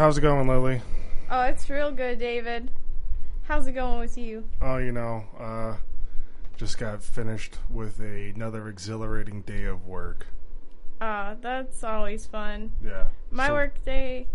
[0.00, 0.80] How's it going, Lily?
[1.30, 2.70] Oh, it's real good, David.
[3.42, 4.48] How's it going with you?
[4.62, 5.76] Oh, you know, uh,
[6.56, 10.26] just got finished with a, another exhilarating day of work.
[11.02, 12.72] Uh, that's always fun.
[12.82, 13.08] Yeah.
[13.30, 14.26] My So- work day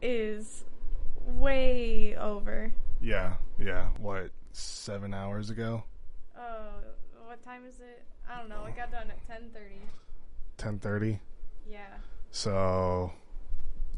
[0.00, 0.64] is
[1.26, 2.72] way over.
[2.98, 3.88] Yeah, yeah.
[3.98, 5.84] What, seven hours ago?
[6.34, 6.68] Oh,
[7.26, 8.04] what time is it?
[8.26, 8.62] I don't know.
[8.64, 9.80] I got done at 10:30.
[10.56, 11.20] Ten thirty.
[11.68, 11.98] Yeah.
[12.30, 13.12] So,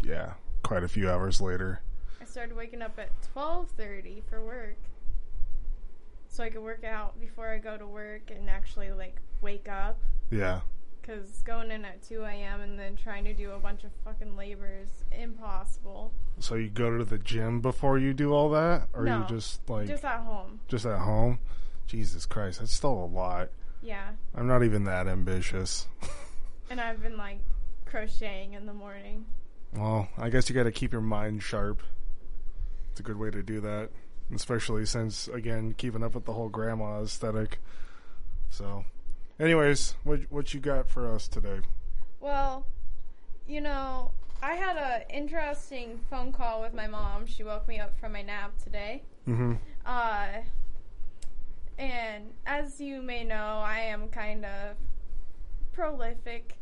[0.02, 1.80] yeah, quite a few hours later.
[2.21, 4.76] I started waking up at 12:30 for work.
[6.29, 9.98] So I could work out before I go to work and actually like wake up
[10.30, 10.60] Yeah.
[11.02, 12.60] cuz going in at 2 a.m.
[12.60, 16.12] and then trying to do a bunch of fucking labor is impossible.
[16.38, 19.68] So you go to the gym before you do all that, or No, you just
[19.68, 20.60] like Just at home.
[20.68, 21.40] just at home?
[21.87, 23.51] Jesus Christ, that's still a lot.
[23.82, 24.13] Yeah.
[24.35, 25.88] I'm not even that ambitious.
[26.70, 27.40] And I've been like
[27.85, 29.26] crocheting in the morning.
[29.74, 31.82] Well, I guess you got to keep your mind sharp.
[32.90, 33.90] It's a good way to do that,
[34.35, 37.60] especially since again keeping up with the whole grandma aesthetic.
[38.48, 38.85] So,
[39.38, 41.60] anyways, what what you got for us today?
[42.18, 42.66] Well,
[43.46, 44.10] you know,
[44.43, 47.26] I had a interesting phone call with my mom.
[47.26, 49.02] She woke me up from my nap today.
[49.29, 49.54] Mm-hmm.
[49.87, 50.26] Uh,
[51.79, 54.76] and as you may know, I am kind of
[55.73, 56.57] prolific.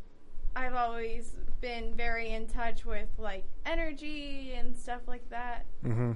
[0.55, 5.67] I've always been very in touch with like energy and stuff like that.
[5.84, 6.12] Mm-hmm.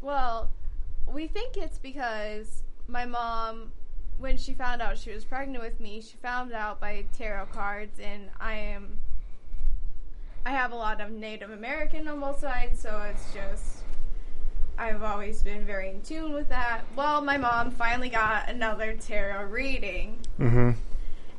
[0.00, 0.50] Well,
[1.06, 3.72] we think it's because my mom,
[4.18, 7.98] when she found out she was pregnant with me, she found out by tarot cards,
[8.00, 8.98] and I am.
[10.44, 13.78] I have a lot of Native American on both sides, so it's just.
[14.78, 16.84] I've always been very in tune with that.
[16.96, 20.18] Well, my mom finally got another tarot reading.
[20.40, 20.70] Mm-hmm.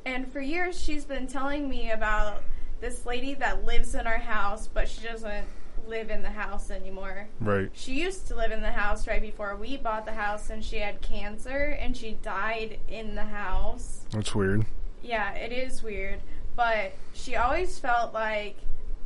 [0.06, 2.44] And for years, she's been telling me about
[2.84, 5.46] this lady that lives in our house, but she doesn't
[5.88, 7.28] live in the house anymore.
[7.40, 7.70] Right.
[7.74, 10.80] She used to live in the house right before we bought the house, and she
[10.80, 14.02] had cancer, and she died in the house.
[14.12, 14.66] That's weird.
[15.02, 16.20] Yeah, it is weird,
[16.58, 18.58] but she always felt like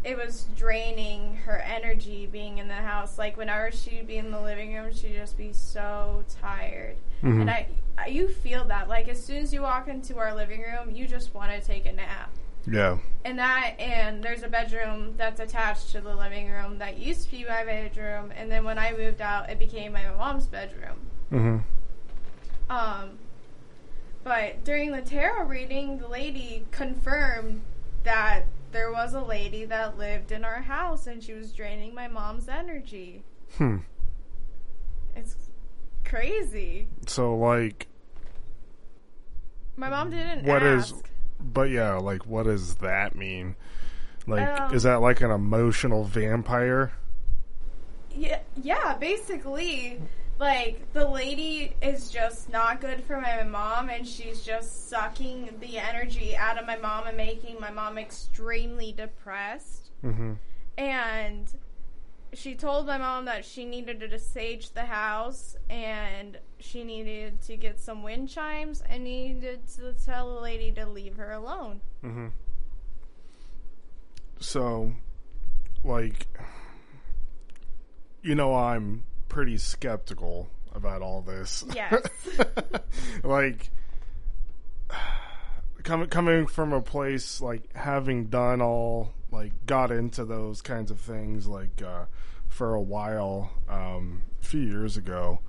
[0.03, 3.19] it was draining her energy being in the house.
[3.19, 6.95] Like whenever she'd be in the living room, she'd just be so tired.
[7.21, 7.41] Mhm.
[7.41, 8.87] And I, I, you feel that.
[8.87, 11.85] Like as soon as you walk into our living room, you just want to take
[11.85, 12.31] a nap.
[12.69, 12.97] Yeah.
[13.25, 17.31] And that, and there's a bedroom that's attached to the living room that used to
[17.31, 20.97] be my bedroom, and then when I moved out, it became my mom's bedroom.
[21.31, 22.71] Mm-hmm.
[22.71, 23.09] Um,
[24.23, 27.61] but during the tarot reading, the lady confirmed
[28.03, 32.07] that there was a lady that lived in our house, and she was draining my
[32.07, 33.23] mom's energy.
[33.57, 33.77] Hmm.
[35.15, 35.35] It's
[36.03, 36.87] crazy.
[37.07, 37.87] So like,
[39.77, 41.09] My mom didn't What is- ask.
[41.39, 43.55] But yeah, like, what does that mean?
[44.25, 46.91] Like, Um, is that like an emotional vampire?
[48.11, 50.01] Yeah, yeah, basically,
[50.39, 55.77] like the lady is just not good for my mom, and she's just sucking the
[55.77, 59.91] energy out of my mom and making my mom extremely depressed.
[60.03, 60.33] Mm-hmm.
[60.77, 61.47] And
[62.33, 67.57] she told my mom that she needed to sage the house, and she needed to
[67.57, 71.81] get some wind chimes, and needed to tell the lady to leave her alone.
[72.03, 72.27] Mm-hmm.
[74.39, 74.93] So,
[75.83, 76.27] like,
[78.21, 81.63] you know, I'm pretty skeptical about all this.
[81.73, 82.07] Yes.
[83.23, 83.71] like,
[85.83, 90.99] coming coming from a place like having done all like got into those kinds of
[90.99, 92.05] things like uh,
[92.57, 95.39] for a while um, a few years ago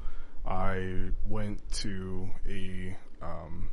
[0.46, 3.69] i went to a um,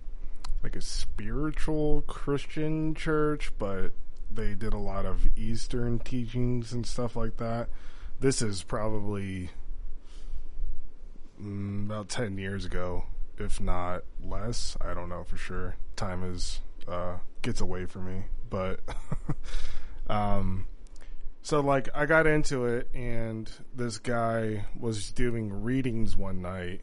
[0.64, 3.92] like a spiritual christian church but
[4.36, 7.70] they did a lot of eastern teachings and stuff like that.
[8.20, 9.50] This is probably
[11.42, 13.06] mm, about 10 years ago
[13.38, 14.78] if not less.
[14.80, 15.76] I don't know for sure.
[15.96, 18.80] Time is uh gets away from me but
[20.08, 20.68] um
[21.46, 26.82] so like i got into it and this guy was doing readings one night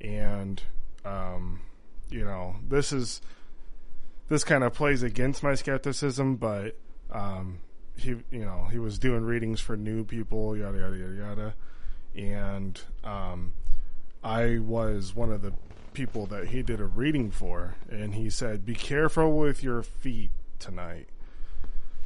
[0.00, 0.62] and
[1.04, 1.60] um
[2.08, 3.20] you know this is
[4.30, 6.78] this kind of plays against my skepticism but
[7.12, 7.58] um
[7.94, 11.54] he you know he was doing readings for new people yada yada yada yada
[12.16, 13.52] and um
[14.22, 15.54] I was one of the
[15.94, 20.30] people that he did a reading for, and he said, "Be careful with your feet
[20.58, 21.08] tonight."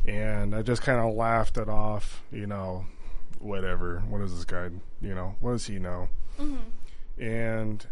[0.07, 2.87] And I just kind of laughed it off, you know,
[3.39, 4.03] whatever.
[4.09, 4.71] What does this guy?
[5.01, 6.09] You know, what does he know?
[6.39, 7.23] Mm-hmm.
[7.23, 7.87] And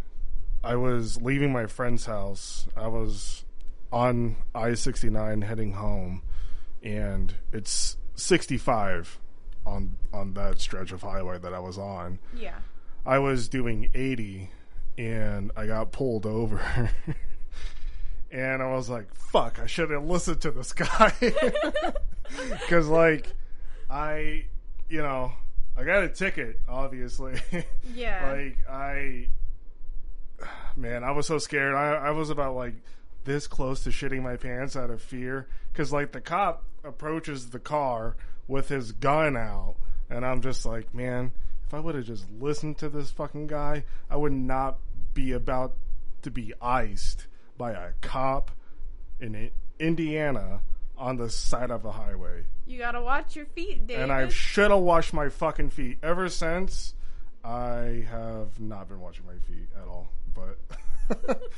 [0.63, 2.67] I was leaving my friend's house.
[2.77, 3.45] I was
[3.93, 6.23] on I sixty nine heading home,
[6.83, 9.19] and it's 65
[9.65, 12.19] on on that stretch of highway that I was on.
[12.37, 12.59] Yeah.
[13.05, 14.51] I was doing 80
[14.97, 16.91] and I got pulled over.
[18.33, 21.13] and I was like, fuck, I should have listened to this guy.
[22.69, 23.29] Cuz like
[23.91, 24.47] I,
[24.89, 25.33] you know,
[25.77, 27.35] I got a ticket obviously.
[27.95, 28.33] Yeah.
[28.33, 29.29] like I
[30.77, 31.75] man, I was so scared.
[31.75, 32.75] I I was about like
[33.25, 37.61] this close to shitting my pants out of fear cuz like the cop approaches the
[37.61, 38.17] car
[38.49, 39.77] with his gun out
[40.11, 41.33] and I'm just like, man,
[41.67, 44.79] if I would have just listened to this fucking guy, I would not
[45.15, 45.77] be about
[46.23, 47.27] to be iced
[47.63, 48.51] by a cop
[49.21, 49.49] in
[49.79, 50.63] Indiana
[50.99, 52.43] on the side of a highway.
[52.67, 54.03] you gotta watch your feet, David.
[54.03, 55.99] And I should have washed my fucking feet.
[56.03, 56.95] Ever since,
[57.45, 60.09] I have not been washing my feet at all.
[60.35, 60.59] But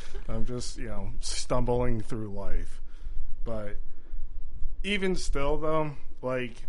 [0.28, 2.82] I'm just, you know, stumbling through life.
[3.42, 3.78] But
[4.82, 6.66] even still, though, like,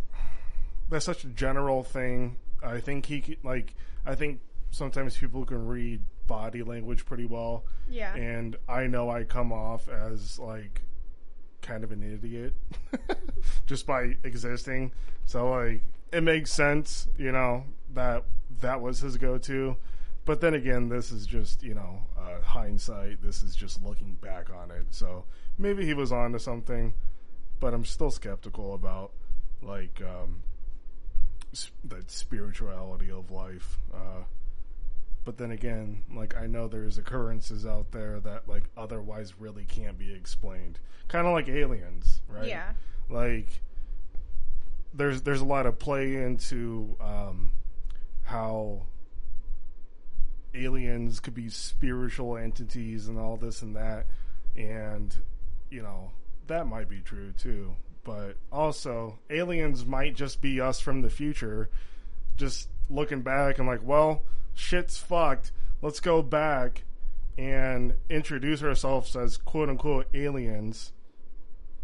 [0.89, 2.37] that's such a general thing.
[2.63, 4.39] I think he, like, I think
[4.75, 7.63] sometimes people can read body language pretty well.
[7.89, 8.13] yeah.
[8.16, 10.81] And I know I come off as, like,
[11.62, 12.54] kind of an idiot
[13.66, 14.92] just by existing.
[15.25, 15.81] So like
[16.12, 18.24] it makes sense, you know, that
[18.62, 19.77] that was his go-to.
[20.25, 23.21] But then again, this is just, you know, uh, hindsight.
[23.21, 24.88] This is just looking back on it.
[24.92, 25.25] So
[25.57, 26.94] maybe he was on to something,
[27.60, 29.12] but I'm still skeptical about
[29.62, 30.44] like um,
[31.83, 33.78] the spirituality of life.
[33.94, 34.24] Uh,
[35.25, 39.98] but then again, like I know there's occurrences out there that like otherwise really can't
[39.98, 40.80] be explained.
[41.07, 42.48] Kind of like aliens, right?
[42.48, 42.74] Yeah.
[43.10, 43.62] Like
[44.94, 47.51] there's there's a lot of play into um,
[48.24, 48.83] how
[50.54, 54.06] aliens could be spiritual entities and all this and that,
[54.56, 55.16] and
[55.71, 56.12] you know
[56.45, 57.75] that might be true too.
[58.04, 61.71] But also, aliens might just be us from the future,
[62.38, 64.21] just looking back and like, well,
[64.56, 65.52] shit's fucked.
[65.81, 66.84] Let's go back
[67.38, 70.94] and introduce ourselves as quote unquote aliens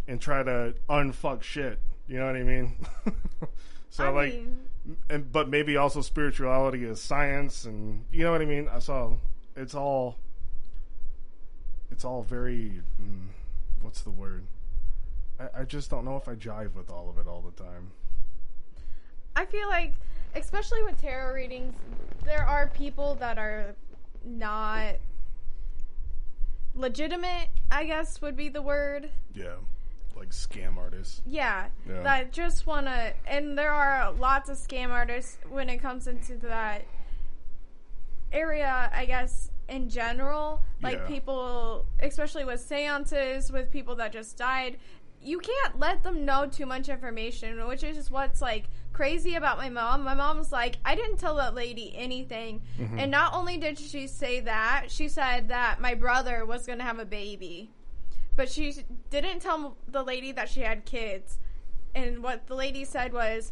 [0.07, 1.79] and try to unfuck shit.
[2.07, 2.85] You know what I mean?
[3.89, 4.57] so I like, mean,
[5.09, 8.67] and but maybe also spirituality is science, and you know what I mean.
[8.67, 9.13] I saw
[9.55, 10.17] it's all
[11.91, 13.27] it's all very mm,
[13.81, 14.45] what's the word?
[15.39, 17.91] I, I just don't know if I jive with all of it all the time.
[19.35, 19.93] I feel like,
[20.35, 21.73] especially with tarot readings,
[22.25, 23.75] there are people that are
[24.25, 24.95] not
[26.75, 29.09] legitimate, I guess would be the word.
[29.33, 29.55] Yeah,
[30.15, 31.21] like scam artists.
[31.25, 32.03] Yeah, Yeah.
[32.03, 36.37] that just want to, and there are lots of scam artists when it comes into
[36.37, 36.85] that
[38.31, 40.61] area, I guess, in general.
[40.81, 41.07] Like Yeah.
[41.07, 44.77] people, especially with seances, with people that just died,
[45.21, 49.69] you can't let them know too much information, which is what's like crazy about my
[49.69, 50.03] mom.
[50.03, 52.61] My mom's like, I didn't tell that lady anything.
[52.79, 52.99] Mm-hmm.
[52.99, 56.85] And not only did she say that, she said that my brother was going to
[56.85, 57.71] have a baby.
[58.35, 58.73] But she
[59.09, 61.39] didn't tell the lady that she had kids.
[61.93, 63.51] And what the lady said was,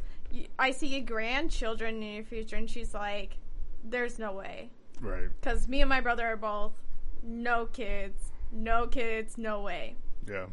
[0.58, 2.56] I see grandchildren in your future.
[2.56, 3.38] And she's like,
[3.84, 4.70] there's no way.
[5.02, 5.30] Right.
[5.40, 6.82] Because me and my brother are both
[7.22, 9.96] no kids, no kids, no way.
[10.28, 10.46] Yeah.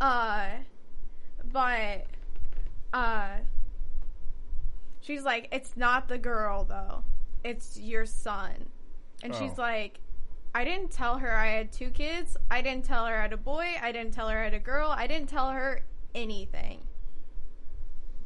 [0.00, 0.46] Uh,
[1.52, 2.06] but,
[2.92, 3.28] uh,
[5.00, 7.04] she's like, it's not the girl though.
[7.44, 8.52] It's your son.
[9.22, 9.62] And she's Oh.
[9.62, 10.00] like,
[10.54, 12.36] I didn't tell her I had two kids.
[12.50, 13.74] I didn't tell her I had a boy.
[13.80, 14.88] I didn't tell her I had a girl.
[14.90, 15.80] I didn't tell her
[16.14, 16.80] anything.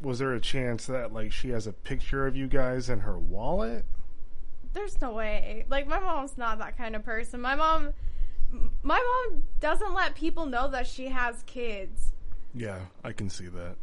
[0.00, 3.18] Was there a chance that like she has a picture of you guys in her
[3.18, 3.84] wallet?
[4.72, 5.64] There's no way.
[5.68, 7.40] Like, my mom's not that kind of person.
[7.40, 7.92] My mom,
[8.82, 8.98] my
[9.30, 12.12] mom doesn't let people know that she has kids.
[12.54, 13.76] Yeah, I can see that.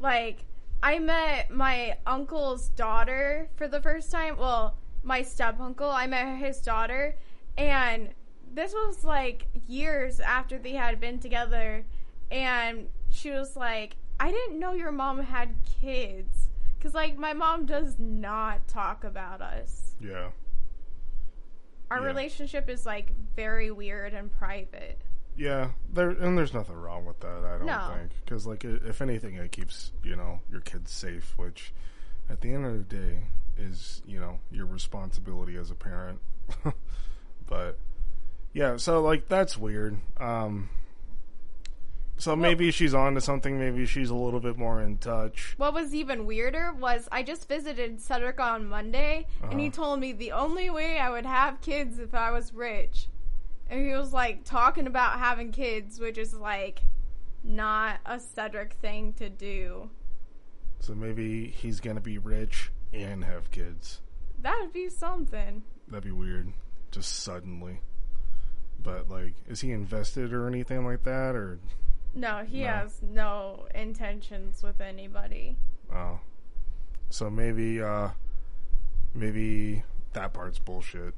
[0.00, 0.44] like
[0.82, 4.36] I met my uncle's daughter for the first time.
[4.36, 5.90] Well, my step uncle.
[5.90, 7.16] I met his daughter,
[7.56, 8.10] and
[8.54, 11.84] this was like years after they had been together.
[12.30, 16.48] And she was like, "I didn't know your mom had kids."
[16.80, 19.96] Cause like my mom does not talk about us.
[20.00, 20.28] Yeah.
[21.90, 22.06] Our Yeah.
[22.06, 25.00] relationship is like very weird and private.
[25.36, 27.44] Yeah, there and there's nothing wrong with that.
[27.44, 27.94] I don't No.
[27.96, 31.72] think because like if anything, it keeps you know your kids safe, which
[32.28, 33.20] at the end of the day
[33.56, 36.20] is you know your responsibility as a parent.
[37.46, 37.78] but
[38.52, 39.98] yeah, so like that's weird.
[40.18, 40.70] Um,
[42.18, 43.58] so maybe she's on to something.
[43.58, 45.54] Maybe she's a little bit more in touch.
[45.56, 49.76] What was even weirder was I just visited Cedric on Monday, and he Uh-huh.
[49.76, 53.06] told me the only way I would have kids if I was rich.
[53.70, 56.82] And he was like talking about having kids, which is like
[57.44, 59.90] not a Cedric thing to do.
[60.80, 64.00] So maybe he's gonna be rich and have kids.
[64.40, 65.62] That would be something.
[65.88, 66.52] That'd be weird.
[66.90, 67.80] Just suddenly.
[68.82, 71.58] But like, is he invested or anything like that, or
[72.14, 72.66] No, he No.
[72.68, 75.56] has no intentions with anybody.
[75.92, 76.20] oh?
[77.10, 78.10] So maybe, uh,
[79.14, 81.14] maybe that part's bullshit.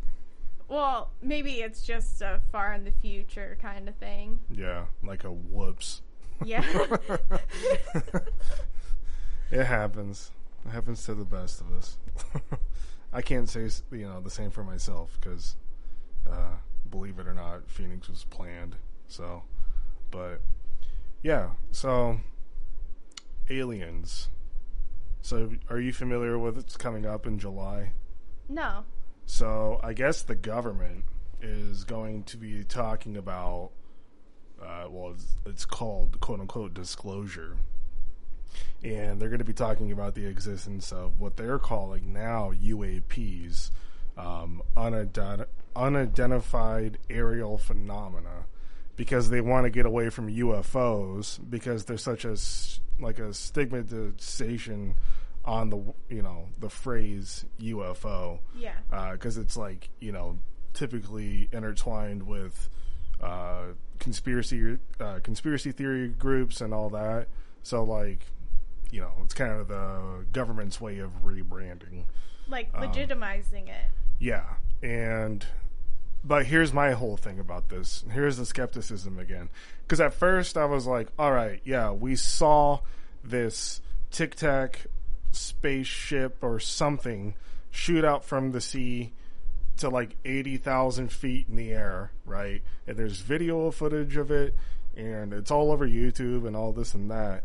[0.68, 4.38] Well, maybe it's just a far in the future kind of thing.
[4.50, 6.02] Yeah, like a whoops.
[6.44, 6.64] Yeah.
[9.50, 10.30] It happens.
[10.64, 11.99] It happens to the best of us.
[13.12, 15.56] I can't say you know the same for myself because,
[16.30, 16.52] uh,
[16.88, 18.76] believe it or not, Phoenix was planned.
[19.09, 19.42] So,
[20.12, 20.40] but
[21.22, 21.50] yeah.
[21.70, 22.20] So,
[23.48, 24.28] aliens.
[25.22, 27.92] So, are you familiar with what's coming up in July?
[28.48, 28.84] no.
[29.26, 31.04] So, I guess the government
[31.40, 33.70] is going to be talking about.
[34.60, 37.56] Uh, well, it's, it's called "quote unquote" disclosure
[38.82, 43.70] and they're going to be talking about the existence of what they're calling now UAPs,
[44.16, 48.46] um, unident- unidentified aerial phenomena,
[49.00, 52.37] because they want to get away from UFOs because there's such a
[53.02, 54.95] like a stigmatization
[55.42, 58.75] on the you know the phrase UFO Yeah.
[59.12, 60.38] because it's like you know
[60.75, 62.69] typically intertwined with
[63.23, 67.28] uh, conspiracy uh, conspiracy theory groups and all that.
[67.62, 68.26] So like
[68.90, 72.04] you know it's kind of the government's way of rebranding.
[72.49, 73.87] Like Um, legitimizing it.
[74.19, 74.45] Yeah,
[74.83, 75.47] and
[76.24, 78.04] but here's my whole thing about this.
[78.12, 79.48] Here's the skepticism again.
[79.82, 82.80] Because at first I was like, all right, yeah, we saw
[83.24, 84.86] this Tic Tac
[85.32, 87.34] spaceship or something
[87.70, 89.12] shoot out from the sea
[89.78, 92.62] to like 80,000 feet in the air, right?
[92.86, 94.54] And there's video footage of it,
[94.96, 97.44] and it's all over YouTube and all this and that.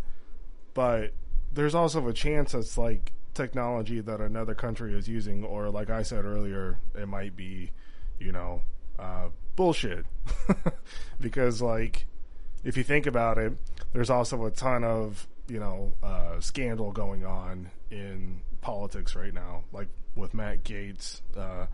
[0.74, 1.14] But
[1.54, 6.02] there's also a chance it's like technology that another country is using, or like I
[6.02, 7.72] said earlier, it might be,
[8.20, 8.62] you know,
[9.00, 10.06] uh, bullshit.
[11.22, 12.06] because, like,
[12.64, 13.54] if you think about it,
[13.94, 19.64] there's also a ton of, you know, uh, scandal going on in politics right now,
[19.72, 21.68] like with Matt Gaetz uh,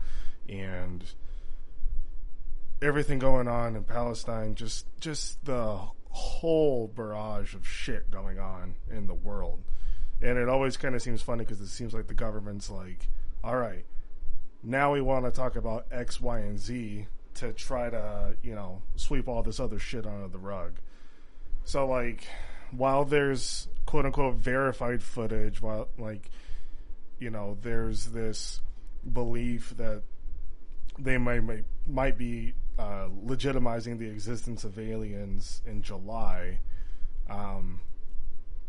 [0.48, 1.04] and
[2.82, 5.78] everything going on in Palestine, just just the
[6.10, 9.62] whole barrage of shit going on in the world.
[10.20, 13.08] And it always kind of seems funny because it seems like the government's like,
[13.42, 13.84] all right,
[14.62, 18.82] now we want to talk about X, Y, and Z to try to, you know,
[18.96, 20.74] sweep all this other shit under the rug.
[21.64, 22.26] So, like,
[22.70, 26.30] while there's quote unquote verified footage, while, like,
[27.18, 28.60] you know, there's this
[29.10, 30.02] belief that
[30.98, 36.60] they might might, might be uh, legitimizing the existence of aliens in July.
[37.28, 37.80] Um,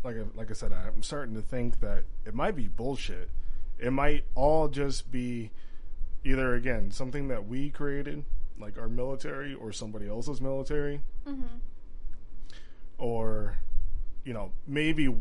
[0.02, 3.30] like like I said, I'm starting to think that it might be bullshit.
[3.78, 5.50] It might all just be
[6.24, 8.24] either again something that we created,
[8.58, 11.56] like our military or somebody else's military, Mm-hmm.
[12.98, 13.58] or
[14.24, 15.14] you know maybe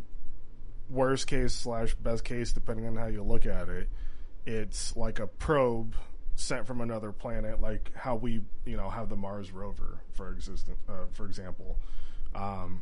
[0.89, 3.89] worst case slash best case depending on how you look at it.
[4.45, 5.95] It's like a probe
[6.35, 10.77] sent from another planet, like how we you know have the Mars rover for existence,
[10.89, 11.77] uh, for example.
[12.35, 12.81] Um,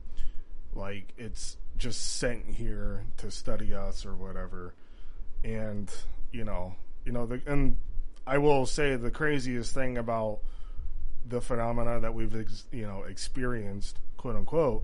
[0.74, 4.74] like it's just sent here to study us or whatever
[5.44, 5.92] and
[6.32, 7.76] you know you know the and
[8.26, 10.40] i will say the craziest thing about
[11.28, 14.84] the phenomena that we've ex, you know experienced quote unquote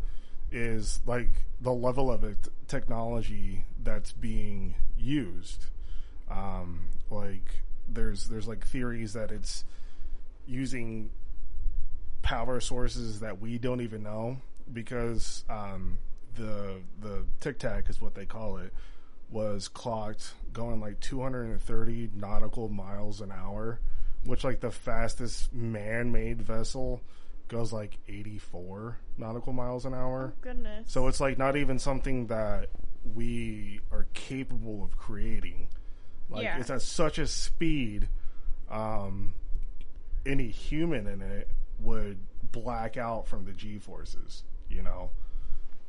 [0.52, 1.30] is like
[1.60, 5.66] the level of it, technology that's being used.
[6.30, 9.64] Um like there's there's like theories that it's
[10.46, 11.10] using
[12.22, 14.38] power sources that we don't even know
[14.74, 15.98] because um,
[16.36, 18.74] the the Tic Tac is what they call it
[19.30, 23.80] was clocked going like 230 nautical miles an hour,
[24.24, 27.02] which like the fastest man-made vessel
[27.48, 30.34] goes like 84 nautical miles an hour.
[30.42, 30.92] Goodness.
[30.92, 32.70] So it's like not even something that
[33.16, 35.70] we are capable of creating.
[36.30, 36.60] Like Yeah.
[36.60, 38.10] it's at such a speed,
[38.70, 39.34] um,
[40.26, 42.18] any human in it would
[42.52, 45.12] black out from the G forces, you know.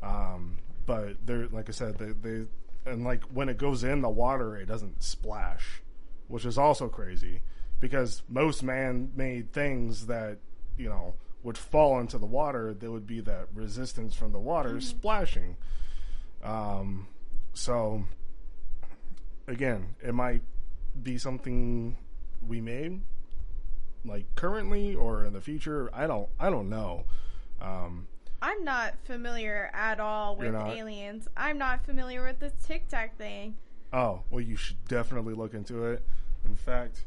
[0.03, 2.45] Um, but they're like I said, they, they
[2.87, 5.83] and like when it goes in the water, it doesn't splash,
[6.27, 7.43] which is also crazy
[7.81, 10.39] because most man-made things that
[10.77, 14.81] you know would fall into the water, there would be that resistance from the water
[14.81, 15.57] splashing.
[16.43, 17.09] Um,
[17.55, 18.05] so
[19.47, 20.43] again, it might
[21.03, 21.97] be something
[22.47, 23.01] we made
[24.05, 25.91] like currently or in the future.
[25.93, 27.05] I don't I don't know.
[27.61, 28.07] Um,
[28.41, 31.29] I'm not familiar at all with aliens.
[31.37, 33.57] I'm not familiar with the Tic Tac thing.
[33.93, 36.05] Oh, well, you should definitely look into it.
[36.45, 37.05] In fact,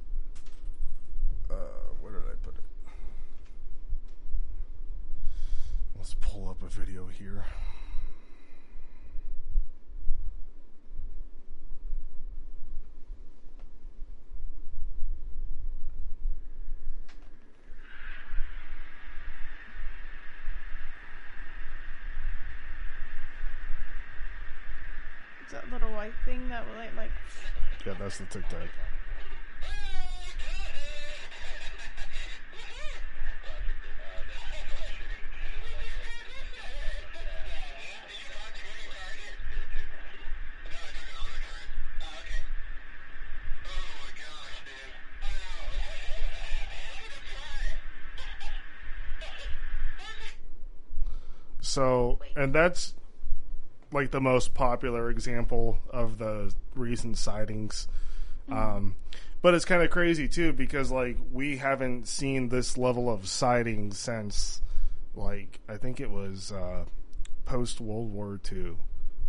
[1.50, 1.54] uh,
[2.02, 2.64] where did I put it?
[5.96, 7.46] Let's pull up a video here.
[25.44, 27.12] It's that little white thing that like, like
[27.86, 28.70] Yeah, that's the Tic Tac.
[51.62, 52.96] So, and that's
[53.91, 57.88] like the most popular example of the recent sightings.
[58.50, 58.95] Um,
[59.41, 63.98] but it's kind of crazy too because like we haven't seen this level of sightings
[63.98, 64.62] since
[65.15, 66.86] like I think it was uh,
[67.45, 68.75] post World War II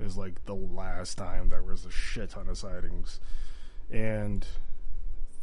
[0.01, 3.21] is like the last time there was a shit ton of sightings,
[3.91, 4.47] and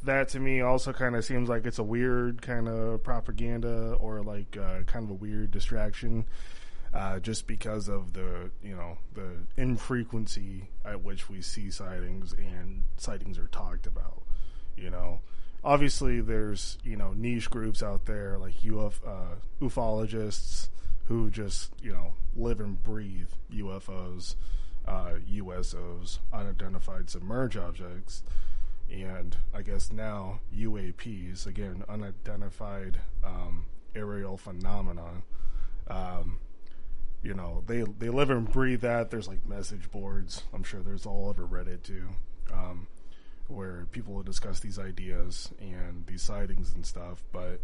[0.04, 4.22] that to me also kind of seems like it's a weird kind of propaganda or
[4.22, 6.26] like uh, kind of a weird distraction
[6.94, 12.84] uh, just because of the you know the infrequency at which we see sightings and
[12.98, 14.24] sightings are talked about.
[14.76, 15.20] You know,
[15.64, 20.70] obviously there's you know niche groups out there like UF, uh, ufologists
[21.06, 24.36] who just you know live and breathe UFOs,
[24.88, 28.24] uh, USOs, unidentified submerged objects,
[28.92, 35.24] and I guess now UAPs again unidentified um, aerial phenomena.
[35.88, 36.40] Um,
[37.22, 39.12] you know they they live and breathe that.
[39.12, 40.44] There's like message boards.
[40.54, 42.10] I'm sure there's all over reddit too
[42.54, 42.88] um,
[43.48, 47.24] where people will discuss these ideas and these sightings and stuff.
[47.32, 47.62] But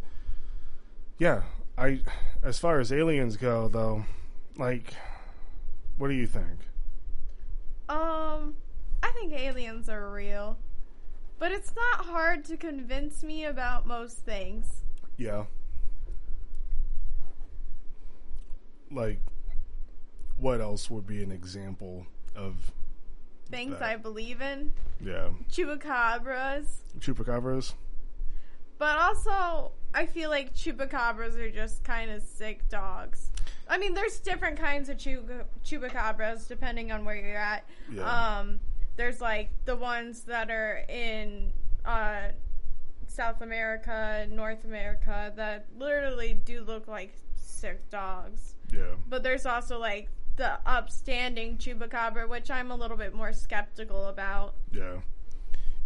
[1.18, 1.44] yeah
[1.78, 1.98] i
[2.44, 4.04] as far as aliens go though
[4.58, 4.94] like
[5.98, 6.60] what do you think?
[7.88, 8.56] Um,
[9.02, 10.58] I think aliens are real,
[11.40, 14.84] but it's not hard to convince me about most things.
[15.18, 15.46] yeah.
[18.92, 19.20] Like
[20.38, 22.72] what else would be an example of
[23.50, 26.66] Things That- I believe in, yeah chupacabras,
[27.00, 27.74] chupacabras
[28.78, 33.32] but also I feel like chupacabras are just kind of sick dogs.
[33.70, 35.24] I mean, there's different kinds of chu-
[35.64, 37.64] chupacabras depending on where you're at.
[37.90, 38.04] Yeah.
[38.40, 38.60] Um,
[38.98, 41.54] there's like the ones that are in
[41.86, 42.32] uh,
[43.08, 48.56] South America, North America that literally do look like sick dogs.
[48.74, 54.08] yeah But there's also like the upstanding chupacabra, which I'm a little bit more skeptical
[54.08, 54.56] about.
[54.72, 54.98] Yeah.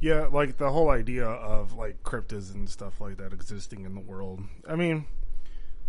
[0.02, 4.02] Yeah, like the whole idea of like cryptids and stuff like that existing in the
[4.02, 4.42] world.
[4.68, 5.06] I mean,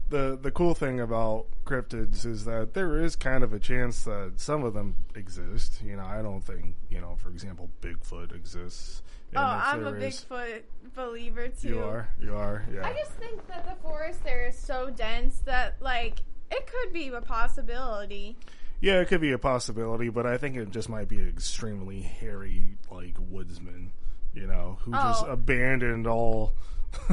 [0.09, 4.33] the the cool thing about cryptids is that there is kind of a chance that
[4.37, 5.81] some of them exist.
[5.85, 9.03] You know, I don't think, you know, for example, Bigfoot exists.
[9.33, 10.63] And oh, I'm a there is- Bigfoot
[10.97, 11.69] believer too.
[11.69, 12.09] You are.
[12.21, 12.67] You are.
[12.75, 12.85] Yeah.
[12.85, 17.09] I just think that the forest there is so dense that like it could be
[17.09, 18.37] a possibility.
[18.81, 22.01] Yeah, it could be a possibility, but I think it just might be an extremely
[22.01, 23.93] hairy, like woodsman,
[24.35, 25.33] you know, who just Oh.
[25.33, 26.55] abandoned all,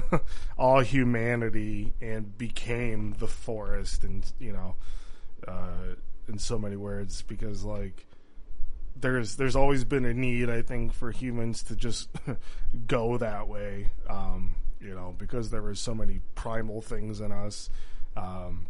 [0.57, 4.75] all humanity and became the forest, and you know,
[5.47, 5.95] uh,
[6.29, 8.05] in so many words, because like
[8.99, 12.09] there's there's always been a need, I think, for humans to just
[12.87, 17.69] go that way, um, you know, because there were so many primal things in us.
[18.15, 18.67] Um,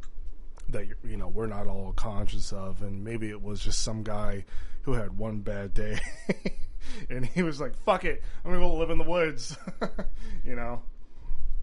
[0.69, 4.43] that you know we're not all conscious of and maybe it was just some guy
[4.83, 5.99] who had one bad day
[7.09, 9.57] and he was like fuck it i'm gonna go live in the woods
[10.45, 10.81] you know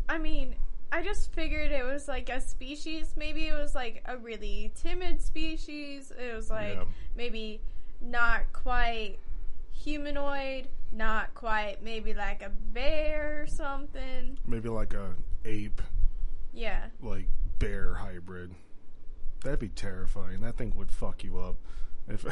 [0.07, 0.55] I mean,
[0.93, 3.15] I just figured it was like a species.
[3.17, 6.13] Maybe it was like a really timid species.
[6.17, 6.85] It was like Yeah.
[7.17, 7.63] maybe
[8.03, 9.17] not quite
[9.73, 14.37] humanoid, not quite maybe like a bear or something.
[14.47, 15.15] maybe like a
[15.47, 15.81] ape
[16.53, 16.85] Yeah.
[17.03, 18.51] like bear hybrid
[19.45, 21.57] that'd be terrifying that thing would fuck you up
[22.09, 22.25] if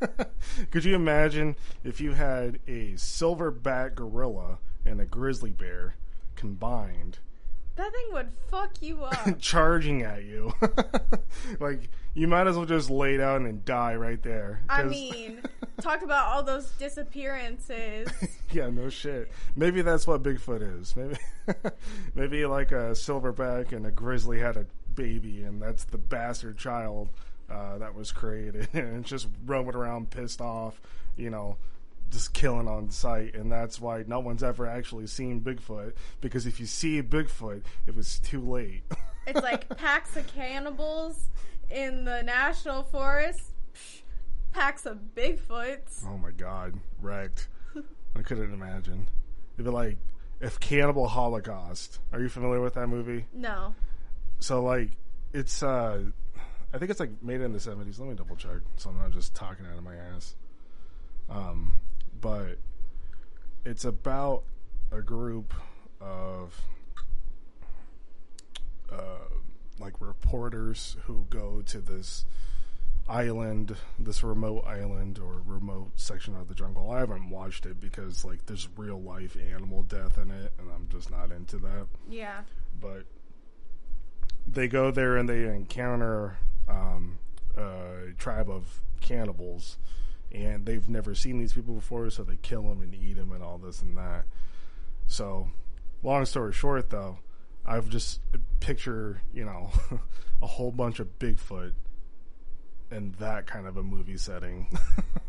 [0.70, 5.96] could you imagine if you had a silverback gorilla and a grizzly bear
[6.36, 7.18] combined
[7.76, 9.38] That thing would fuck you up.
[9.38, 10.52] charging at you.
[11.60, 14.60] like you might as well just lay down and die right there.
[14.68, 15.40] I mean,
[15.80, 18.08] talk about all those disappearances.
[18.50, 19.30] yeah, no shit.
[19.56, 20.94] Maybe that's what Bigfoot is.
[20.94, 21.16] Maybe,
[22.14, 27.08] maybe like a silverback and a grizzly had a baby, and that's the bastard child
[27.50, 30.80] uh, that was created, and just roaming around pissed off,
[31.16, 31.56] you know,
[32.10, 36.60] just killing on sight, and that's why no one's ever actually seen Bigfoot because if
[36.60, 38.82] you see Bigfoot, it was too late.
[39.24, 41.28] It's like packs of cannibals
[41.70, 44.00] in the national forest, psh,
[44.52, 46.04] packs of Bigfoots.
[46.04, 47.46] oh my god, wrecked.
[48.16, 49.06] I couldn't imagine.
[49.54, 49.98] It'd be like
[50.40, 52.00] if Cannibal Holocaust.
[52.12, 53.26] Are you familiar with that movie?
[53.32, 53.76] No.
[54.42, 54.90] So like
[55.32, 56.02] it's uh
[56.74, 58.00] I think it's like made in the seventies.
[58.00, 60.34] Let me double check so I'm not just talking out of my ass.
[61.30, 61.74] Um
[62.20, 62.58] but
[63.64, 64.42] it's about
[64.90, 65.54] a group
[66.00, 66.60] of
[68.90, 68.96] uh
[69.78, 72.24] like reporters who go to this
[73.08, 76.90] island, this remote island or remote section of the jungle.
[76.90, 80.88] I haven't watched it because like there's real life animal death in it and I'm
[80.88, 82.42] just not into that Yeah.
[82.80, 83.04] but
[84.46, 87.18] they go there and they encounter um,
[87.56, 89.78] a tribe of cannibals,
[90.30, 93.42] and they've never seen these people before, so they kill them and eat them and
[93.42, 94.24] all this and that.
[95.06, 95.50] So,
[96.02, 97.18] long story short, though,
[97.64, 98.20] I've just
[98.60, 99.70] picture you know
[100.42, 101.72] a whole bunch of Bigfoot
[102.90, 104.66] in that kind of a movie setting,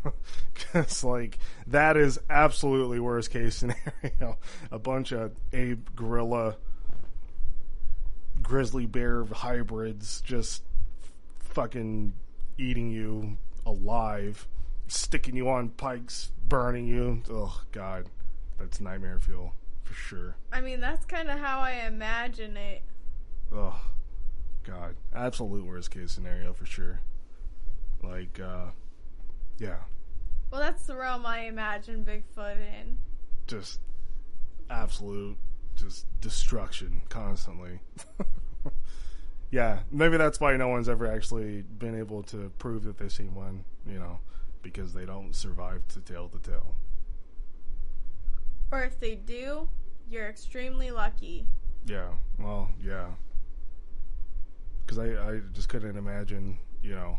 [0.54, 4.38] because like that is absolutely worst case scenario.
[4.70, 6.56] A bunch of ape, gorilla,
[8.44, 10.62] grizzly bear hybrids just
[11.38, 12.12] fucking
[12.58, 14.46] eating you alive,
[14.86, 17.22] sticking you on pikes, burning you.
[17.30, 18.08] Oh god,
[18.58, 20.36] that's nightmare fuel for sure.
[20.52, 22.82] I mean, that's kind of how I imagine it.
[23.52, 23.80] Oh
[24.64, 27.00] god, absolute worst case scenario for sure.
[28.02, 28.66] Like, uh,
[29.58, 29.78] yeah,
[30.50, 32.98] Well, that's the realm I imagine Bigfoot in.
[33.46, 33.80] just
[34.68, 35.36] absolute
[35.76, 37.80] just destruction constantly.
[39.50, 43.34] yeah, maybe that's why no one's ever actually been able to prove that they've seen
[43.34, 44.18] one, you know,
[44.62, 46.74] because they don't survive to tell the tale.
[48.70, 49.68] Or if they do,
[50.10, 51.46] you're extremely lucky.
[51.86, 52.08] Yeah,
[52.38, 53.06] well, yeah.
[54.84, 57.18] Because I, I just couldn't imagine, you know,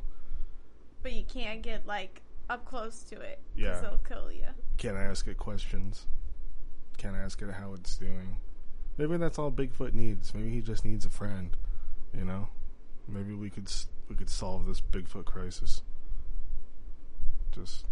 [1.02, 3.40] But you can't get, like, up close to it.
[3.56, 3.70] Yeah.
[3.70, 4.46] Because it'll kill you.
[4.78, 6.08] can't ask it questions.
[7.06, 8.38] Can't ask it how it's doing.
[8.98, 10.34] Maybe that's all Bigfoot needs.
[10.34, 11.56] Maybe he just needs a friend.
[12.18, 12.48] You know,
[13.08, 13.72] maybe we could
[14.10, 15.84] we could solve this Bigfoot crisis.
[17.52, 17.86] Just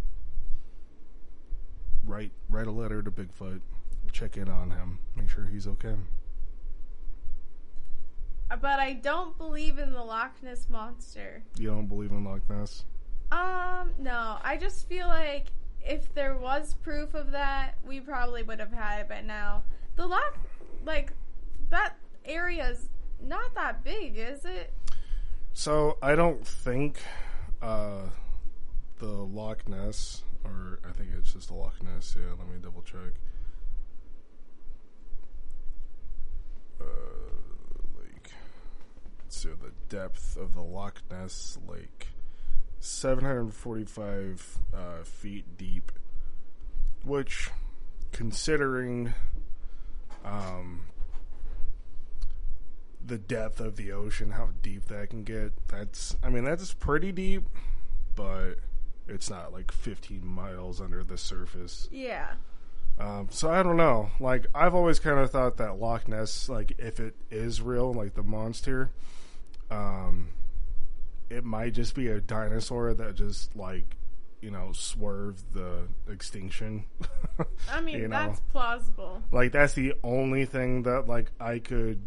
[2.07, 3.61] write write a letter to Bigfoot,
[4.11, 5.93] check in on him, make sure he's okay.
[8.49, 11.43] But I don't believe in the Loch Ness Monster.
[11.59, 12.85] You don't believe in Loch Ness?
[13.31, 14.39] Um, no.
[14.43, 15.51] I just feel like
[15.85, 19.63] if there was proof of that, we probably would have had it by now.
[19.95, 20.37] The Loch,
[20.85, 21.13] like,
[21.69, 22.89] that area's
[23.21, 24.73] not that big, is it?
[25.53, 26.99] So I don't think
[27.61, 28.07] uh,
[28.99, 32.15] the Loch Ness, or I think it's just the Loch Ness.
[32.17, 33.13] Yeah, let me double check.
[36.81, 36.85] Uh,
[37.99, 38.31] lake.
[39.27, 42.07] So the depth of the Loch Ness Lake,
[42.83, 45.91] seven hundred forty-five uh, feet deep,
[47.03, 47.49] which,
[48.11, 49.13] considering
[50.25, 50.85] um,
[53.05, 55.53] the depth of the ocean, how deep that can get.
[55.67, 57.43] That's, I mean, that's pretty deep,
[58.15, 58.55] but
[59.07, 61.87] it's not like 15 miles under the surface.
[61.91, 62.33] Yeah.
[62.99, 64.11] Um, so I don't know.
[64.19, 68.13] Like, I've always kind of thought that Loch Ness, like, if it is real, like
[68.13, 68.91] the monster,
[69.71, 70.29] um,
[71.29, 73.95] it might just be a dinosaur that just, like,
[74.41, 76.85] you know, swerved the extinction.
[77.71, 78.27] I mean, You know.
[78.27, 79.21] that's plausible.
[79.31, 82.01] like that's the only thing that like I could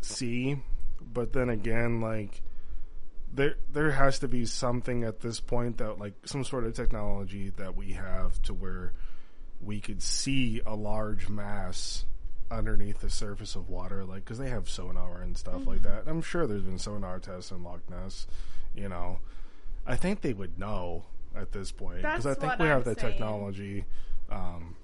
[0.00, 0.56] see
[1.02, 2.40] but then again like
[3.34, 7.50] there there has to be something at this point that like some sort of technology
[7.58, 8.92] that we have to where
[9.60, 12.06] we could see a large mass
[12.50, 16.20] underneath the surface of water like because they have sonar and stuff like that i'm
[16.20, 18.26] sure there's been sonar tests in loch ness
[18.74, 19.18] you know
[19.86, 21.04] i think they would know
[21.36, 23.12] at this point because i think we have I'm the saying.
[23.12, 23.84] technology
[24.30, 24.76] um,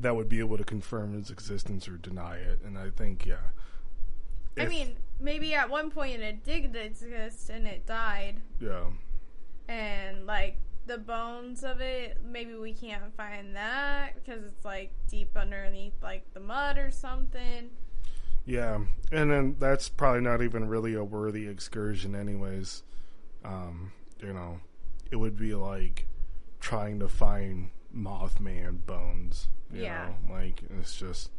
[0.00, 2.60] that would be able to confirm its existence or deny it.
[2.64, 3.36] And I think, yeah.
[4.58, 8.84] I mean, maybe at one point it did exist and it died, yeah,
[9.66, 15.36] and like the bones of it, maybe we can't find that because it's like deep
[15.36, 17.70] underneath like the mud or something.
[18.44, 18.78] yeah,
[19.12, 22.82] and then that's probably not even really a worthy excursion, anyways.
[23.44, 24.60] Um, you know,
[25.10, 26.06] it would be like
[26.60, 29.48] trying to find Mothman bones.
[29.72, 30.08] You Yeah.
[30.28, 30.34] know?
[30.34, 31.30] like it's just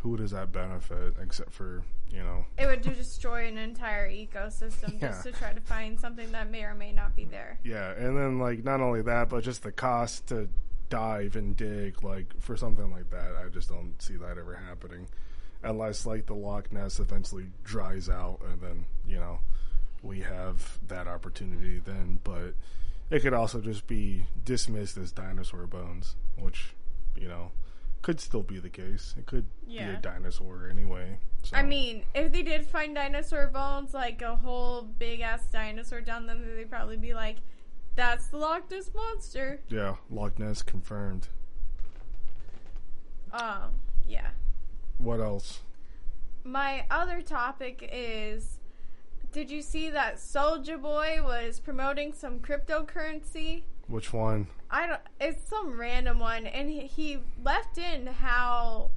[0.00, 1.82] who does that benefit except for
[2.14, 2.44] you know?
[2.58, 5.08] It would destroy an entire ecosystem Yeah.
[5.08, 7.58] just to try to find something that may or may not be there.
[7.64, 10.48] Yeah, and then like not only that, but just the cost to
[10.90, 13.34] dive and dig like for something like that.
[13.36, 15.08] I just don't see that ever happening,
[15.62, 19.40] unless like the Loch Ness eventually dries out, and then you know
[20.02, 22.20] we have that opportunity then.
[22.22, 22.54] But
[23.10, 26.74] it could also just be dismissed as dinosaur bones, which
[27.16, 27.50] you know
[28.04, 29.14] could still be the case.
[29.18, 31.16] It could be a dinosaur anyway.
[31.42, 31.56] So.
[31.56, 36.26] I mean, if they did find dinosaur bones, like a whole big ass dinosaur down
[36.26, 37.38] there, they'd probably be like,
[37.94, 41.28] "That's the Loch Ness monster." yeah, Loch Ness confirmed.
[43.32, 44.28] Um, yeah.
[44.98, 45.60] What else?
[46.44, 48.58] My other topic is
[49.32, 53.62] did you see that Soulja Boy was promoting some cryptocurrency?
[53.88, 54.46] Which one?
[54.74, 58.90] I don't it's some random one and he, he left in how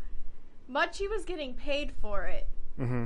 [0.67, 2.47] much he was getting paid for it.
[2.79, 3.05] Mm-hmm.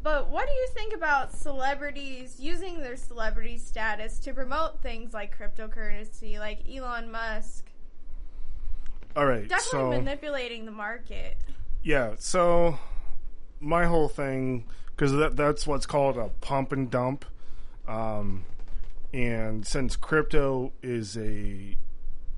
[0.00, 5.36] But what do you think about celebrities using their celebrity status to promote things like
[5.36, 7.66] cryptocurrency, like Elon Musk?
[9.16, 11.36] All right, Definitely so manipulating the market.
[11.82, 12.78] yeah, so
[13.60, 17.24] my whole thing because that that's what's called a pump and dump,
[17.88, 18.44] um,
[19.12, 21.76] and since crypto is a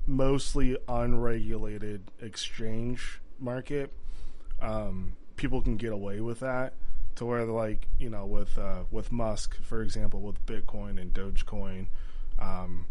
[0.05, 3.91] mostly unregulated exchange market,
[4.61, 6.73] um, people can get away with that.
[7.15, 11.85] To where, like you know, with uh, with Musk, for example, with Bitcoin and Dogecoin,
[12.39, 12.87] um,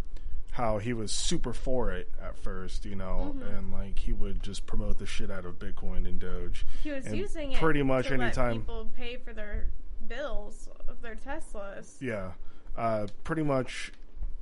[0.53, 3.55] how he was super for it at first, you know, Mm-hmm.
[3.55, 6.65] and like he would just promote the shit out of Bitcoin and Doge.
[6.83, 9.67] He was And using it pretty much to anytime- people pay for their
[10.09, 11.97] bills of their Teslas.
[12.01, 12.33] Yeah,
[12.77, 13.93] uh, pretty much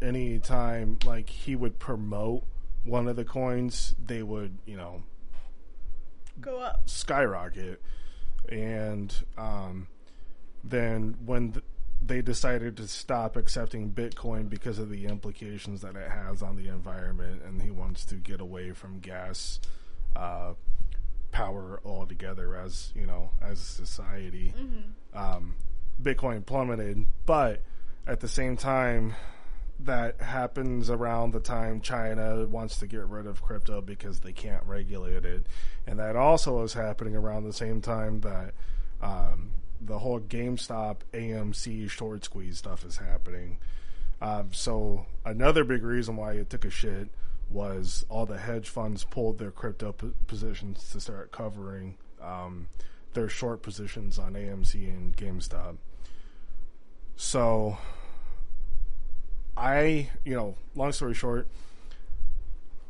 [0.01, 2.45] any time like he would promote
[2.85, 5.03] one of the coins, they would you know
[6.41, 6.83] Go up.
[6.89, 7.81] skyrocket.
[8.49, 9.87] And um,
[10.65, 11.65] then when th-
[12.05, 16.67] they decided to stop accepting Bitcoin because of the implications that it has on the
[16.69, 19.61] environment, and he wants to get away from gas
[20.17, 20.55] uh,
[21.31, 24.53] power altogether as you know as a society,
[25.15, 25.55] um,
[26.03, 27.07] Bitcoin plummeted.
[27.25, 27.63] But
[28.07, 29.15] at the same time,
[29.81, 34.63] that happens around the time China wants to get rid of crypto because they can't
[34.65, 35.47] regulate it,
[35.87, 38.55] and that also is happening around the same time that
[39.01, 43.59] um, the whole GameStop AMC short squeeze stuff is happening.
[44.21, 47.09] Um, so another big reason why it took a shit
[47.51, 52.69] was all the hedge funds pulled their crypto p- positions to start covering um,
[53.15, 55.77] their short positions on AMC and GameStop.
[57.17, 57.79] So
[59.57, 61.49] I, you know, long story short,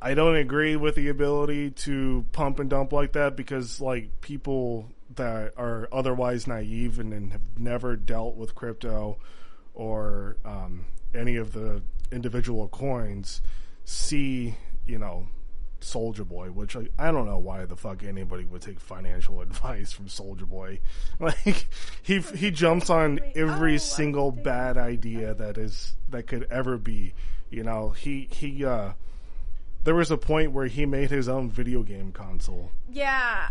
[0.01, 4.91] I don't agree with the ability to pump and dump like that because, like, people
[5.15, 9.19] that are otherwise naive and, and have never dealt with crypto
[9.75, 13.43] or um, any of the individual coins
[13.85, 14.57] see,
[14.87, 15.27] you know,
[15.83, 19.93] Soulja Boy, which I, I don't know why the fuck anybody would take financial advice
[19.93, 20.81] from Soulja Boy.
[21.21, 21.69] Like
[22.03, 27.15] he he jumps on every Oh, single bad idea that is that could ever be.
[27.51, 28.93] You know, he he uh
[29.85, 33.49] there was a point where he made his own video game console Yeah.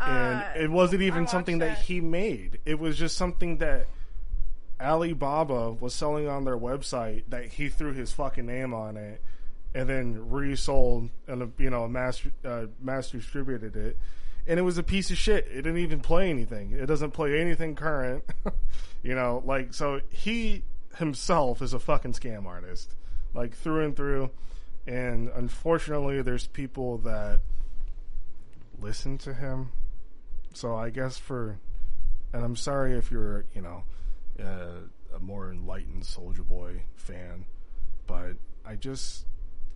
[0.00, 1.76] and uh, it wasn't even something that.
[1.76, 1.78] that.
[1.84, 2.58] he made.
[2.64, 3.86] It was just something that
[4.80, 9.22] Alibaba was selling on their website that he threw his fucking name on it,
[9.74, 13.98] and then resold and you know mass uh, mass distributed it,
[14.46, 15.46] and it was a piece of shit.
[15.50, 16.72] It didn't even play anything.
[16.72, 18.24] It doesn't play anything current,
[19.02, 19.42] you know.
[19.44, 20.62] Like so, he
[20.96, 22.94] himself is a fucking scam artist,
[23.34, 24.30] like through and through.
[24.86, 27.40] And unfortunately, there's people that
[28.80, 29.70] listen to him.
[30.52, 31.58] So I guess for,
[32.32, 33.84] and I'm sorry if you're, you know,
[34.38, 37.46] uh, a more enlightened Soulja Boy fan,
[38.06, 39.26] but I just,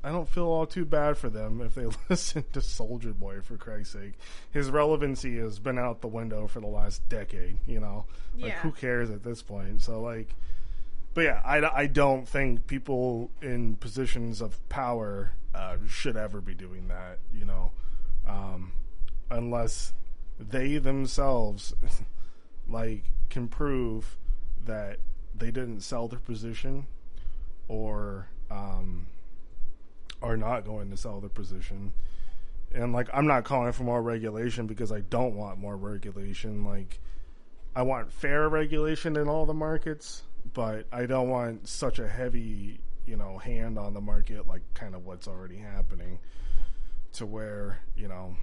[0.03, 3.57] I don't feel all too bad for them if they listen to Soulja Boy for
[3.57, 4.13] Christ's sake.
[4.51, 8.05] His relevancy has been out the window for the last decade, you know?
[8.39, 8.61] Like, Yeah.
[8.61, 9.83] who cares at this point?
[9.83, 10.35] So, like,
[11.15, 16.55] but yeah, I, I don't think people in positions of power uh, should ever be
[16.55, 17.73] doing that, you know,
[18.29, 18.73] um,
[19.31, 19.93] unless
[20.39, 21.75] they themselves
[22.69, 24.17] like can prove
[24.65, 24.99] that
[25.37, 26.87] they didn't sell their position
[27.67, 29.07] or um,
[30.23, 31.93] are not going to sell their position.
[32.75, 36.65] And like, I'm not calling for more regulation because I don't want more regulation.
[36.65, 37.01] Like,
[37.75, 42.81] I want fair regulation in all the markets, but I don't want such a heavy,
[43.07, 46.19] you know, hand on the market like kind of what's already happening
[47.15, 48.37] to where, you know,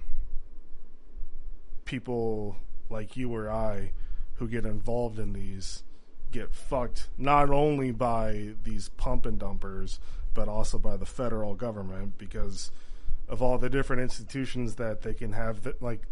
[1.84, 2.56] people
[2.90, 3.92] like you or I
[4.34, 5.82] who get involved in these
[6.32, 10.00] get fucked not only by these pump and dumpers
[10.36, 12.70] but also by the federal government because
[13.26, 16.02] of all the different institutions that they can have that like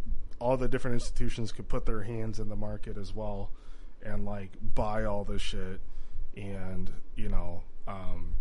[0.40, 3.50] all the different institutions could put their hands in the market as well
[4.02, 5.80] and like buy all this shit
[6.36, 8.32] and you know um,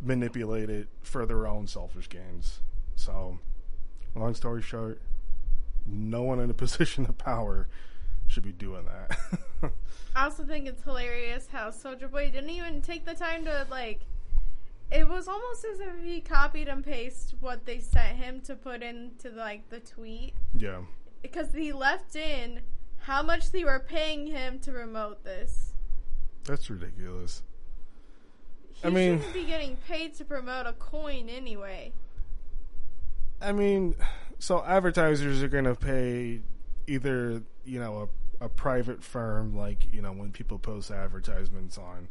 [0.00, 2.60] manipulate it for their own selfish gains.
[2.94, 3.38] So
[4.14, 5.00] long story short
[5.86, 7.66] no one in a position of power
[8.30, 9.18] should be doing that
[10.16, 14.00] I also think it's hilarious how Soulja Boy didn't even take the time to like.
[14.90, 18.82] It was almost as if he copied and pasted what they sent him to put
[18.82, 20.78] into like the tweet yeah
[21.22, 22.60] because he left in
[23.02, 25.74] how much they were paying him to promote this.
[26.44, 27.42] that's ridiculous
[28.72, 31.92] He I mean- shouldn't be getting paid to promote a coin anyway.
[33.40, 33.94] I mean,
[34.38, 36.40] so advertisers are going to pay
[36.86, 38.08] either, you know, a,
[38.40, 42.08] a private firm, like, you know, when people post advertisements on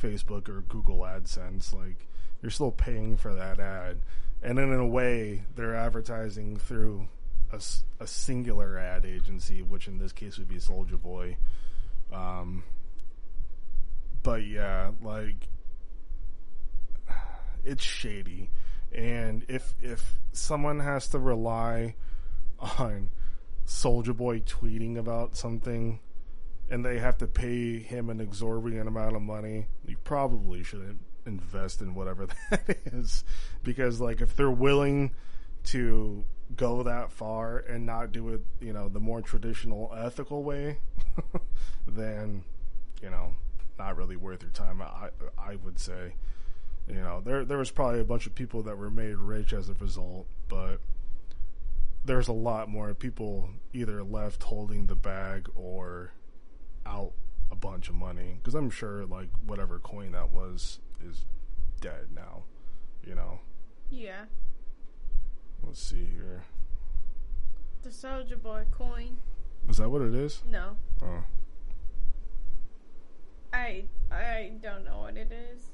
[0.00, 2.06] Facebook or Google AdSense, like,
[2.42, 4.00] you're still paying for that ad.
[4.42, 7.08] And then in a way, they're advertising through
[7.50, 11.36] a singular ad agency, which in this case would be Soulja Boy.
[12.12, 12.62] Um,
[14.22, 15.48] but yeah, like,
[17.64, 18.50] it's shady
[18.92, 21.94] and if if someone has to rely
[22.58, 23.10] on
[23.68, 26.00] Soulja Boy tweeting about something
[26.70, 31.82] and they have to pay him an exorbitant amount of money, you probably shouldn't invest
[31.82, 33.24] in whatever that is
[33.62, 35.10] because like if they're willing
[35.64, 36.24] to
[36.56, 40.78] go that far and not do it, you know, the more traditional ethical way,
[41.86, 42.44] then
[43.02, 43.34] you know,
[43.78, 44.80] not really worth your time.
[44.80, 46.14] I I would say.
[46.88, 49.68] You know, there there was probably a bunch of people that were made rich as
[49.68, 50.80] a result, but
[52.08, 56.12] there's a lot more people either left holding the bag or
[56.86, 57.12] out
[57.50, 61.26] a bunch of money because I'm sure like whatever coin that was is
[61.82, 62.44] dead now.
[63.06, 63.40] You know,
[63.90, 64.24] Yeah,
[65.62, 66.44] let's see here.
[67.82, 69.18] the Soulja Boy coin.
[69.68, 70.42] Is that what it is?
[70.50, 71.24] No, Oh,
[73.52, 75.68] I I don't know what it is.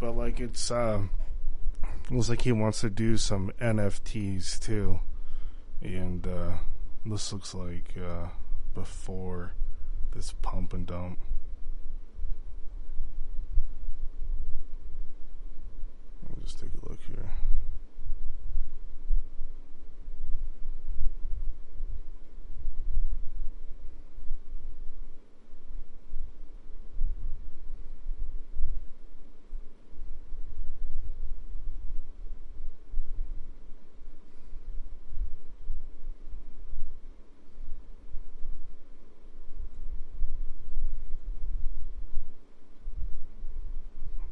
[0.00, 1.00] but like it's uh,
[2.10, 4.98] looks like he wants to do some NFTs too,
[5.80, 6.54] and uh,
[7.06, 8.26] this looks like uh,
[8.74, 9.52] before
[10.12, 11.20] this pump and dump.
[16.24, 17.30] Let me just take a look here.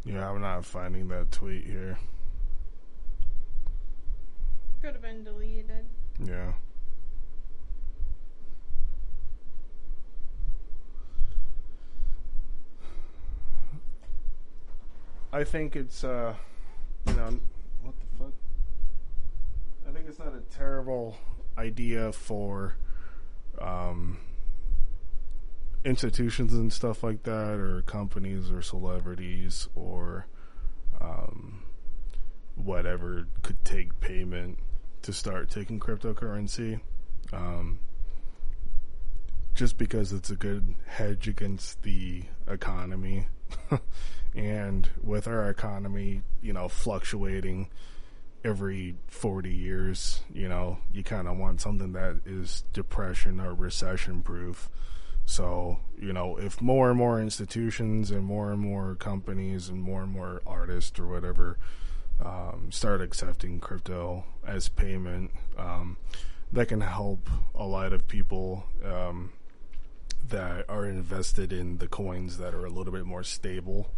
[0.05, 1.99] Yeah, I'm not finding that tweet here.
[4.83, 5.87] Could have been deleted.
[6.23, 6.53] Yeah.
[15.33, 16.35] I think it's uh
[17.07, 17.39] you know
[17.83, 18.33] what the fuck?
[19.89, 21.17] I think it's not a terrible
[21.57, 22.77] idea for
[23.61, 24.19] um
[25.85, 30.27] institutions and stuff like that or companies or celebrities or
[31.03, 31.63] um
[32.57, 34.59] whatever could take payment
[35.03, 36.81] to start taking cryptocurrency.
[37.33, 37.81] Um,
[39.55, 43.27] just because it's a good hedge against the economy.
[44.35, 47.69] and with our economy, you know, fluctuating
[48.45, 54.23] every 40 years, you know, you kind of want something that is depression or recession
[54.23, 54.71] proof.
[55.25, 60.03] So, you know, if more and more institutions and more and more companies and more
[60.03, 61.59] and more artists or whatever
[62.25, 65.97] um, start accepting crypto as payment, um,
[66.53, 69.33] that can help a lot of people um,
[70.29, 73.91] that are invested in the coins that are a little bit more stable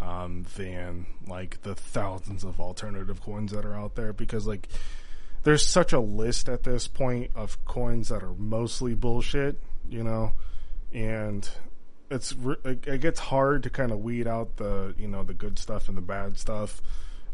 [0.00, 4.12] um, than like the thousands of alternative coins that are out there.
[4.12, 4.68] Because like
[5.42, 10.32] there's such a list at this point of coins that are mostly bullshit, you know,
[10.92, 11.48] and
[12.10, 12.34] it's
[12.64, 15.96] it gets hard to kind of weed out the you know the good stuff and
[15.96, 16.82] the bad stuff.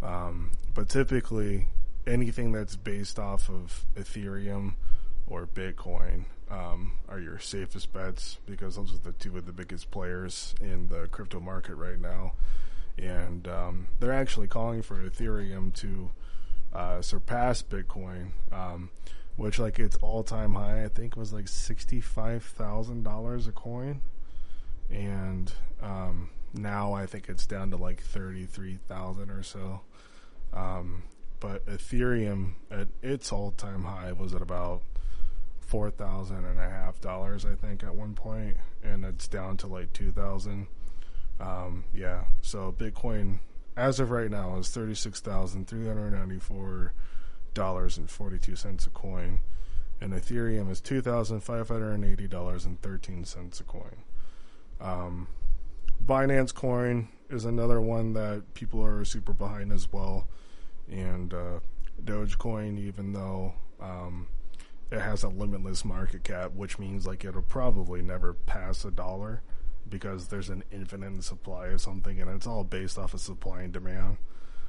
[0.03, 1.69] Um, but typically,
[2.07, 4.75] anything that's based off of Ethereum
[5.27, 9.91] or Bitcoin um, are your safest bets because those are the two of the biggest
[9.91, 12.33] players in the crypto market right now.
[12.99, 16.11] And um, they're actually calling for Ethereum to
[16.73, 18.91] uh, surpass Bitcoin, um,
[19.37, 23.53] which like its all time high I think was like sixty five thousand dollars a
[23.53, 24.01] coin,
[24.91, 29.81] and um, now I think it's down to like thirty three thousand or so.
[30.53, 31.03] Um,
[31.41, 34.83] but Ethereum at its all time high was at about
[35.61, 39.67] four thousand and a half dollars, I think, at one point, and it's down to
[39.67, 40.69] like two thousand.
[41.39, 43.41] Um, yeah, so Bitcoin
[43.77, 46.95] as of right now is thirty six thousand three hundred ninety four
[47.57, 49.41] dollars and forty two cents a coin,
[50.01, 54.05] and Ethereum is two thousand five hundred and eighty dollars and thirteen cents a coin.
[54.81, 55.27] Um,
[56.05, 60.29] Binance Coin is another one that people are super behind as well,
[60.89, 61.61] and uh,
[62.05, 64.29] Dogecoin, even though um,
[64.93, 69.41] it has a limitless market cap, which means like it'll probably never pass a dollar
[69.89, 73.73] because there's an infinite supply of something, and it's all based off of supply and
[73.73, 74.19] demand.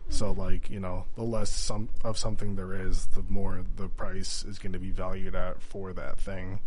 [0.10, 4.44] So, like you know, the less some of something there is, the more the price
[4.44, 6.60] is going to be valued at for that thing.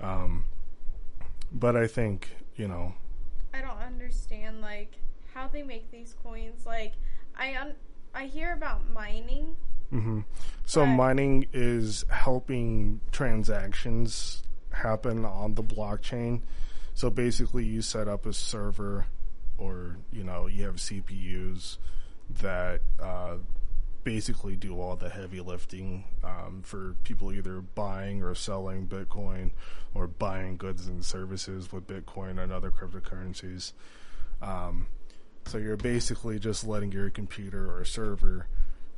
[0.00, 0.44] Um,
[1.50, 2.94] but I think you know,
[3.54, 4.92] I don't understand like
[5.34, 6.66] how they make these coins.
[6.66, 6.92] Like,
[7.36, 7.74] I un-
[8.14, 9.56] I hear about mining.
[9.92, 10.20] Mm-hmm.
[10.64, 16.40] So mining is helping transactions happen on the blockchain
[16.94, 19.06] so basically, you set up a server,
[19.58, 21.78] or you know, you have CPUs
[22.40, 23.36] that uh,
[24.04, 29.50] basically do all the heavy lifting um, for people either buying or selling Bitcoin
[29.94, 33.72] or buying goods and services with Bitcoin and other cryptocurrencies.
[34.40, 34.86] Um,
[35.46, 38.46] so you're basically just letting your computer or server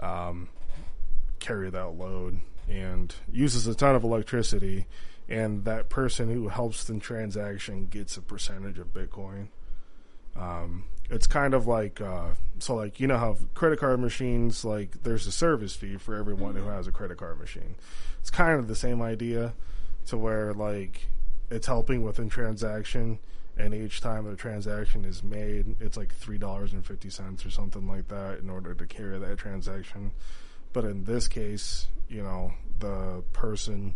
[0.00, 0.48] um,
[1.38, 4.86] carry that load and uses a ton of electricity
[5.28, 9.48] and that person who helps the transaction gets a percentage of Bitcoin.
[10.36, 15.02] Um, it's kind of like uh, so like you know how credit card machines like
[15.02, 16.64] there's a service fee for everyone mm-hmm.
[16.64, 17.76] who has a credit card machine.
[18.20, 19.54] It's kind of the same idea
[20.06, 21.06] to where like
[21.50, 23.18] it's helping with a transaction
[23.56, 27.50] and each time a transaction is made it's like three dollars and fifty cents or
[27.50, 30.10] something like that in order to carry that transaction.
[30.72, 33.94] But in this case, you know, the person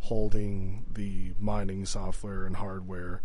[0.00, 3.22] holding the mining software and hardware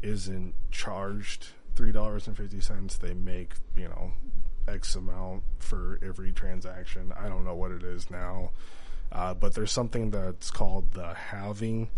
[0.00, 1.48] isn't charged
[1.78, 2.96] three dollars and fifty cents.
[2.98, 4.10] They make you know
[4.66, 7.12] X amount for every transaction.
[7.16, 8.50] I don't know what it is now,
[9.12, 11.88] uh, but there's something that's called the halving,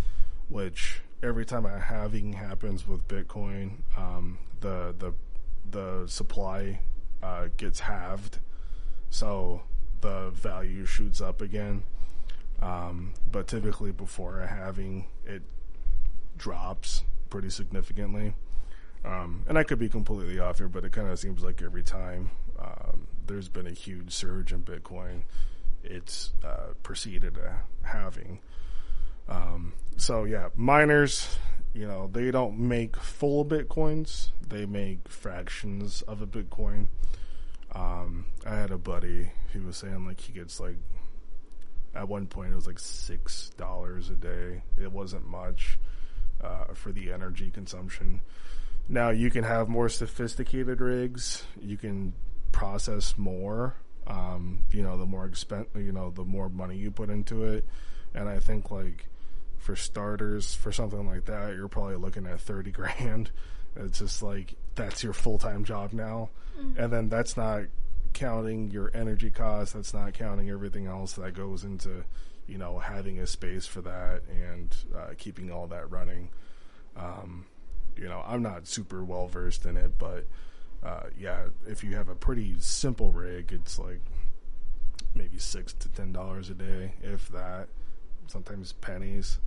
[0.51, 5.15] which every time a halving happens with Bitcoin, um, the the
[5.71, 6.81] the supply
[7.23, 8.39] uh, gets halved,
[9.09, 9.63] so
[10.03, 11.85] the value shoots up again.
[12.61, 15.41] Um, but typically before a halving, it
[16.37, 18.35] drops pretty significantly.
[19.05, 21.83] Um, and I could be completely off here, but it kind of seems like every
[21.83, 25.23] time um, there's been a huge surge in Bitcoin,
[25.83, 28.41] it's uh, preceded a halving.
[29.29, 31.39] Um, so yeah, miners,
[31.73, 36.89] you know, they don't make full Bitcoins; they make fractions of a Bitcoin.
[37.73, 40.77] Um, I had a buddy who was saying like he gets like
[41.95, 44.63] at one point, it was like six dollars a day.
[44.81, 45.79] It wasn't much
[46.43, 48.21] uh, for the energy consumption.
[48.91, 51.45] Now you can have more sophisticated rigs.
[51.61, 52.13] You can
[52.51, 53.77] process more.
[54.05, 57.65] Um, you know, the more expen- you know, the more money you put into it.
[58.15, 59.07] And I think like
[59.59, 63.31] for starters, for something like that, you're probably looking at thirty grand.
[63.77, 66.81] It's just like that's your full time job now, mm-hmm.
[66.81, 67.67] and then that's not
[68.13, 69.75] counting your energy costs.
[69.75, 72.05] That's not counting everything else that goes into,
[72.49, 76.31] you know, having a space for that and uh, keeping all that running.
[76.97, 77.47] Um,
[78.01, 80.27] you know, I'm not super well versed in it, but
[80.83, 84.01] uh, yeah, if you have a pretty simple rig, it's like
[85.15, 87.69] maybe six to ten dollars a day, if that.
[88.27, 89.39] Sometimes pennies.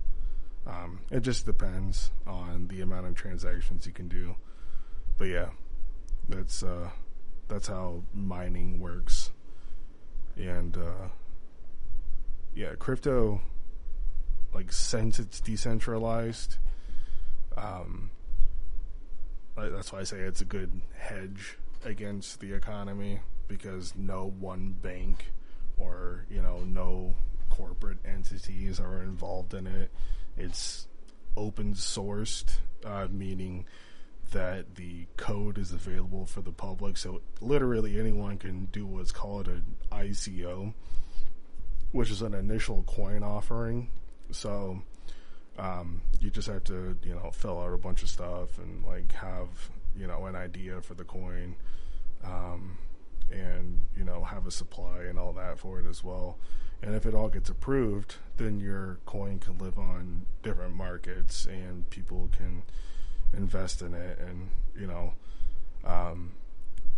[0.66, 4.36] Um, it just depends on the amount of transactions you can do.
[5.18, 5.48] But yeah,
[6.28, 6.90] that's uh,
[7.48, 9.32] that's how mining works.
[10.36, 11.08] And uh,
[12.54, 13.40] yeah, crypto,
[14.54, 16.58] like since it's decentralized,
[17.56, 18.10] um,
[19.56, 25.32] that's why I say it's a good hedge against the economy because no one bank
[25.76, 27.14] or you know no
[27.50, 29.90] corporate entities are involved in it.
[30.36, 30.88] It's
[31.36, 33.66] open sourced, uh, meaning
[34.32, 36.96] that the code is available for the public.
[36.96, 40.74] So literally anyone can do what's called an ICO,
[41.92, 43.90] which is an initial coin offering.
[44.32, 44.82] So
[45.58, 49.12] um, you just have to, you know, fill out a bunch of stuff and like
[49.12, 49.48] have,
[49.96, 51.56] you know, an idea for the coin.
[52.24, 52.78] Um,
[53.30, 56.38] and you know have a supply and all that for it as well.
[56.82, 61.88] And if it all gets approved, then your coin can live on different markets and
[61.88, 62.62] people can
[63.32, 65.12] invest in it and you know
[65.84, 66.32] um,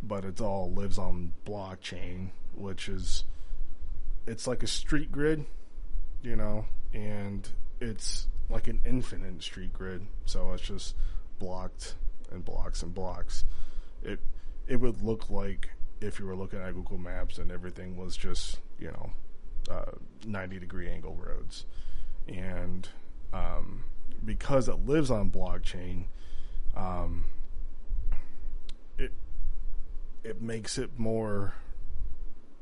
[0.02, 3.24] but it all lives on blockchain which is
[4.26, 5.46] it's like a street grid
[6.22, 7.48] you know and
[7.80, 10.94] it's like an infinite street grid so it's just
[11.38, 11.94] blocked
[12.30, 13.44] and blocks and blocks.
[14.02, 14.20] It
[14.68, 15.70] it would look like
[16.00, 19.10] if you were looking at Google Maps and everything was just you know
[19.70, 19.92] uh,
[20.26, 21.66] 90 degree angle roads.
[22.28, 22.88] And
[23.32, 23.84] um,
[24.24, 26.06] because it lives on blockchain
[26.76, 27.24] um,
[28.98, 29.12] it
[30.24, 31.54] it makes it more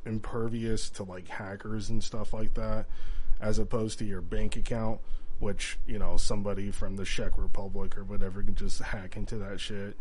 [0.06, 2.86] impervious to like hackers and stuff like that
[3.40, 5.00] as opposed to your bank account
[5.38, 9.60] which you know somebody from the Czech Republic or whatever can just hack into that
[9.60, 9.96] shit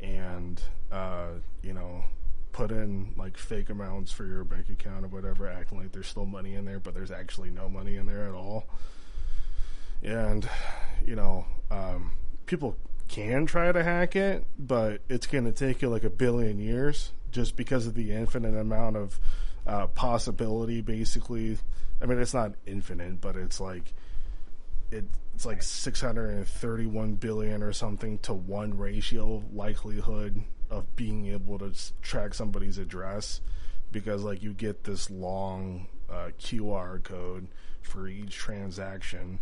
[0.00, 0.60] and
[0.92, 1.28] uh,
[1.62, 2.04] you know
[2.52, 6.24] put in like fake amounts for your bank account or whatever, acting like there's still
[6.24, 8.64] money in there, but there's actually no money in there at all.
[10.02, 10.48] And
[11.04, 12.12] you know, um,
[12.46, 12.76] people
[13.08, 17.12] can try to hack it, but it's going to take you like a billion years
[17.30, 19.20] just because of the infinite amount of
[19.66, 20.80] uh, possibility.
[20.80, 21.58] Basically,
[22.00, 23.92] I mean, it's not infinite, but it's like
[24.90, 31.72] it's like 631 billion or something to one ratio likelihood of being able to
[32.02, 33.40] track somebody's address
[33.92, 37.48] because like you get this long uh, QR code
[37.82, 39.38] for each transaction,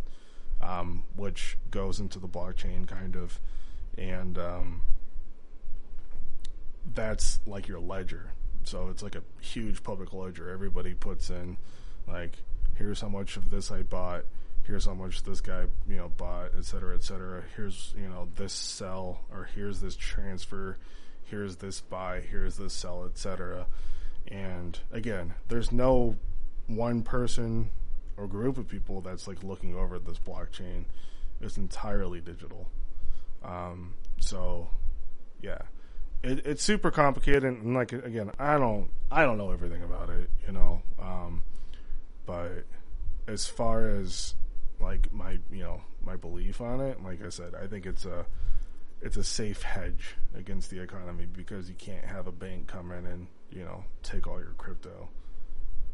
[0.61, 3.39] um, which goes into the blockchain kind of,
[3.97, 4.81] and um,
[6.93, 8.31] that's like your ledger.
[8.63, 10.49] So it's like a huge public ledger.
[10.49, 11.57] Everybody puts in
[12.07, 12.37] like,
[12.75, 14.25] here's how much of this I bought.
[14.65, 17.43] Here's how much this guy, you know, bought, et cetera, et cetera.
[17.55, 20.77] Here's, you know, this sell, or here's this transfer
[21.25, 23.65] here's this buy, here's this sell, etc.
[24.27, 26.15] And again, there's no
[26.67, 27.69] one person
[28.17, 30.85] or group of people that's like looking over this blockchain.
[31.41, 32.67] It's entirely digital.
[33.43, 34.69] Um, so,
[35.41, 35.59] yeah,
[36.23, 37.43] it, it's super complicated.
[37.43, 40.81] And like again, I don't I don't know everything about it, you know.
[40.99, 41.43] Um,
[42.25, 42.65] but
[43.27, 44.35] as far as
[44.79, 48.25] like my you know my belief on it, like I said, I think it's a
[49.01, 53.05] it's a safe hedge against the economy because you can't have a bank come in
[53.05, 55.09] and you know take all your crypto.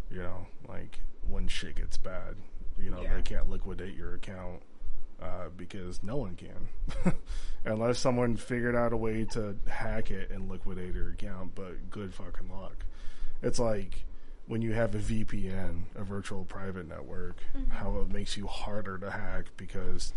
[0.10, 2.36] You know, like when shit gets bad,
[2.78, 3.16] you know yeah.
[3.16, 4.62] they can't liquidate your account
[5.22, 7.14] uh, because no one can,
[7.66, 11.56] unless someone figured out a way to hack it and liquidate your account.
[11.56, 12.86] But good fucking luck.
[13.42, 14.04] It's like
[14.48, 17.72] when you have a VPN, a virtual private network, mm-hmm.
[17.72, 20.14] how it makes you harder to hack because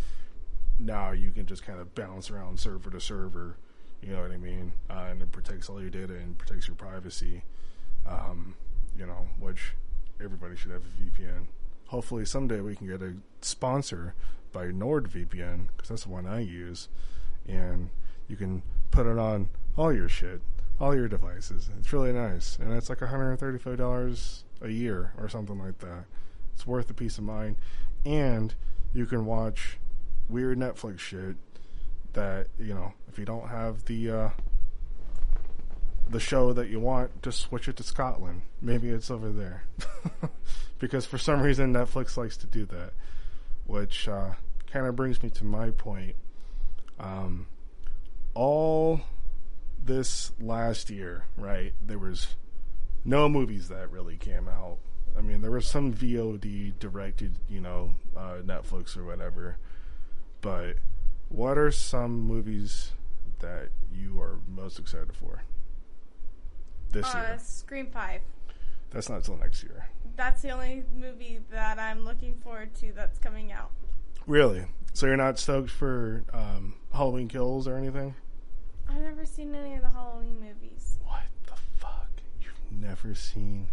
[0.79, 3.57] now you can just kind of bounce around server to server.
[4.03, 4.72] You know what I mean?
[4.91, 7.43] Uh, and it protects all your data and protects your privacy.
[8.07, 8.55] Um,
[8.99, 9.72] you know, which
[10.22, 11.47] everybody should have a VPN.
[11.87, 14.14] Hopefully, someday we can get a sponsor
[14.53, 16.89] by NordVPN because that's the one I use,
[17.47, 17.91] and
[18.29, 20.41] you can put it on all your shit,
[20.81, 21.70] all your devices.
[21.79, 26.05] It's really nice, and it's like $135 a year or something like that.
[26.55, 27.57] It's worth the peace of mind,
[28.05, 28.55] and
[28.93, 29.79] you can watch
[30.29, 31.37] weird Netflix shit
[32.14, 34.31] that you know if you don't have the uh,
[36.09, 38.43] the show that you want, just switch it to Scotland.
[38.61, 39.64] Maybe it's over there,
[40.79, 42.93] because for some reason Netflix likes to do that,
[43.66, 44.35] which uh,
[44.70, 46.16] kind of brings me to my point.
[47.01, 47.47] Um,
[48.35, 49.01] all
[49.85, 51.72] this last year, right?
[51.85, 52.37] There was
[53.05, 54.78] no movies that really came out.
[55.16, 59.59] I mean, there was some VOD directed, you know, uh, Netflix or whatever
[60.45, 60.76] but
[61.30, 62.93] what are some movies
[63.39, 65.43] that you are most excited for
[66.93, 67.39] this uh, year?
[67.41, 68.20] Scream Five.
[68.91, 69.89] That's not till next year.
[70.16, 73.70] That's the only movie that I'm looking forward to that's coming out.
[74.26, 74.66] Really?
[74.93, 78.14] So you're not stoked for um, Halloween Kills or anything?
[78.89, 80.99] I've never seen any of the Halloween movies.
[81.05, 82.09] What the fuck?
[82.41, 83.68] You've never seen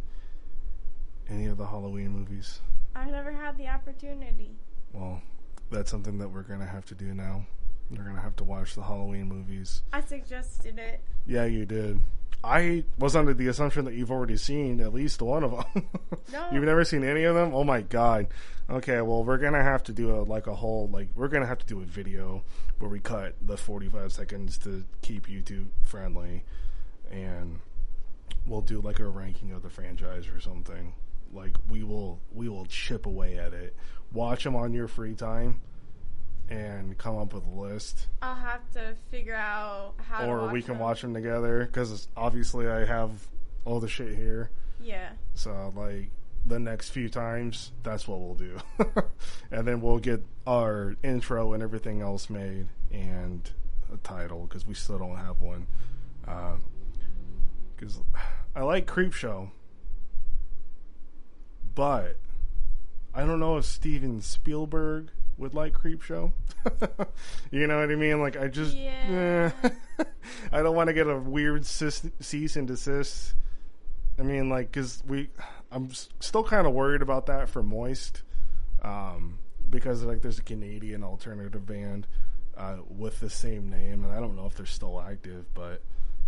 [1.30, 2.60] any of the Halloween movies?
[2.96, 4.52] I've never had the opportunity.
[4.94, 5.22] Well,
[5.70, 7.46] that's something that we're gonna have to do now.
[7.90, 9.82] We're gonna have to watch the Halloween movies.
[9.94, 11.02] I suggested it.
[11.26, 12.00] Yeah, you did.
[12.44, 15.88] I was under the assumption that you've already seen at least one of them.
[16.32, 16.48] No.
[16.54, 17.54] You've never seen any of them?
[17.54, 18.28] Oh my god.
[18.72, 21.60] Okay, well, we're gonna have to do a like a whole like we're gonna have
[21.60, 22.42] to do a video
[22.80, 26.46] where we cut the forty-five seconds to keep YouTube friendly,
[27.10, 27.60] and
[28.46, 30.94] we'll do like a ranking of the franchise or something.
[31.34, 33.76] Like we will we will chip away at it.
[34.14, 35.60] Watch them on your free time,
[36.48, 40.22] and come up with a list, I'll have to figure out how.
[40.22, 40.84] to or we can them.
[40.84, 43.12] watch them together because obviously I have
[43.66, 44.50] all the shit here.
[44.82, 45.10] Yeah.
[45.34, 46.10] So like
[46.46, 48.58] the next few times, that's what we'll do,
[49.52, 53.52] and then we'll get our intro and everything else made and
[53.94, 55.68] a title because we still don't have one.
[57.76, 58.00] Because
[58.56, 59.50] I like Creepshow,
[61.76, 62.18] but
[63.14, 66.32] I don't know if Steven Spielberg would like Creepshow.
[67.52, 68.22] You know what I mean?
[68.22, 69.52] Like I just, Yeah.
[69.64, 69.70] eh.
[70.54, 73.34] I don't want to get a weird cease and desist.
[74.20, 75.30] I mean, like, cause we,
[75.72, 78.24] I'm still kind of worried about that for Moist,
[78.82, 82.08] um, because like there's a Canadian alternative band
[82.58, 85.82] uh, with the same name, and I don't know if they're still active, but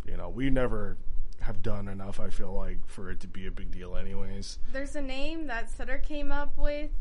[0.06, 0.98] you know, we never
[1.42, 2.20] have done enough.
[2.20, 4.60] I feel like for it to be a big deal, anyways.
[4.72, 6.92] There's a name that Sutter came up with,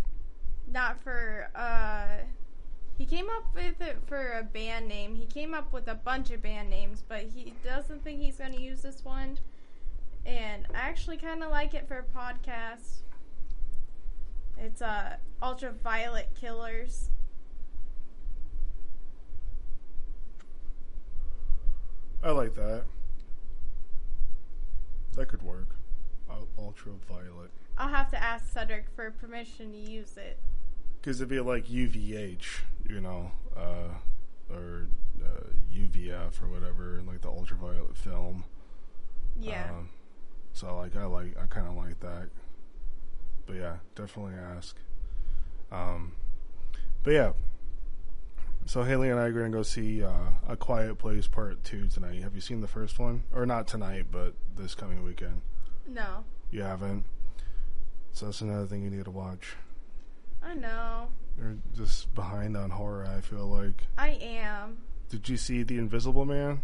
[0.67, 1.49] not for.
[1.55, 2.25] uh
[2.99, 5.15] He came up with it for a band name.
[5.15, 8.53] He came up with a bunch of band names, but he doesn't think he's going
[8.53, 9.39] to use this one.
[10.25, 13.01] And I actually kind of like it for a podcast.
[14.59, 17.11] It's uh, Ultraviolet Killers.
[22.23, 22.85] I like that.
[25.17, 25.75] That could work.
[26.31, 27.51] Ul- Ultraviolet.
[27.77, 30.39] I'll have to ask Cedric for permission to use it.
[31.01, 32.45] Because it'd be like UVH,
[32.89, 33.89] you know, uh,
[34.49, 34.87] or
[35.21, 38.45] uh, UVF or whatever, like the ultraviolet film.
[39.41, 39.71] Yeah.
[39.71, 39.89] Um,
[40.53, 42.29] so like I like I kind of like that.
[43.47, 44.77] But yeah, definitely ask.
[45.71, 46.13] Um,
[47.03, 47.33] but yeah.
[48.65, 50.11] So Haley and I are gonna go see uh,
[50.49, 52.23] A Quiet Place Part Two tonight.
[52.23, 53.25] Have you seen the first one?
[53.35, 55.41] Or not tonight, but this coming weekend.
[55.89, 56.25] no.
[56.51, 57.05] You haven't.
[58.13, 59.57] So that's another thing you need to watch.
[60.43, 61.09] I know.
[61.39, 63.07] You're just behind on horror.
[63.07, 63.87] I feel like.
[63.97, 64.77] I am.
[65.09, 66.61] Did you see The Invisible Man?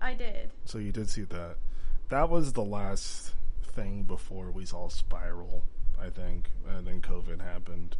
[0.00, 0.50] I did.
[0.66, 1.56] So you did see that.
[2.10, 3.32] That was the last
[3.62, 5.64] thing before we saw Spiral,
[6.00, 7.96] I think, and then COVID happened.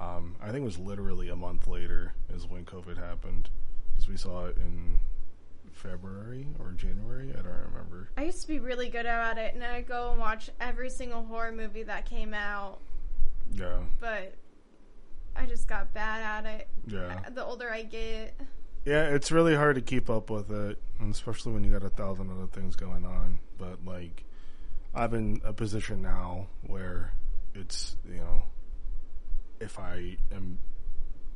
[0.00, 3.50] Um, I think it was literally a month later is when COVID happened
[3.92, 4.98] because we saw it in
[5.72, 7.30] February or January.
[7.32, 8.08] I don't remember.
[8.16, 11.22] I used to be really good at it, and I'd go and watch every single
[11.24, 12.78] horror movie that came out,
[13.52, 14.34] Yeah, but
[15.36, 16.68] I just got bad at it.
[16.86, 18.34] yeah, The older I get,
[18.84, 19.04] yeah.
[19.14, 20.78] It's really hard to keep up with it,
[21.10, 23.38] especially when you got a thousand other things going on.
[23.58, 24.24] But like,
[24.94, 27.12] I'm in a position now where
[27.54, 28.42] it's you know,
[29.60, 30.58] if I am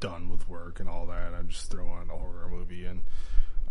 [0.01, 3.01] done with work and all that, I just throw on a horror movie, and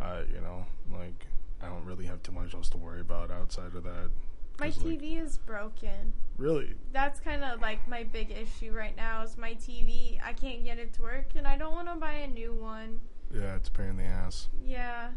[0.02, 1.28] uh, you know, like
[1.62, 4.10] I don't really have too much else to worry about outside of that.
[4.60, 6.14] my 'Cause, like, TV is broken.
[6.38, 10.20] really, That's kind of like my big issue right now is my TV.
[10.24, 13.00] I can't get it to work, and I don't want to buy a new one.
[13.34, 14.50] Yeah, it's a pain in the ass.
[14.64, 15.10] Yeah,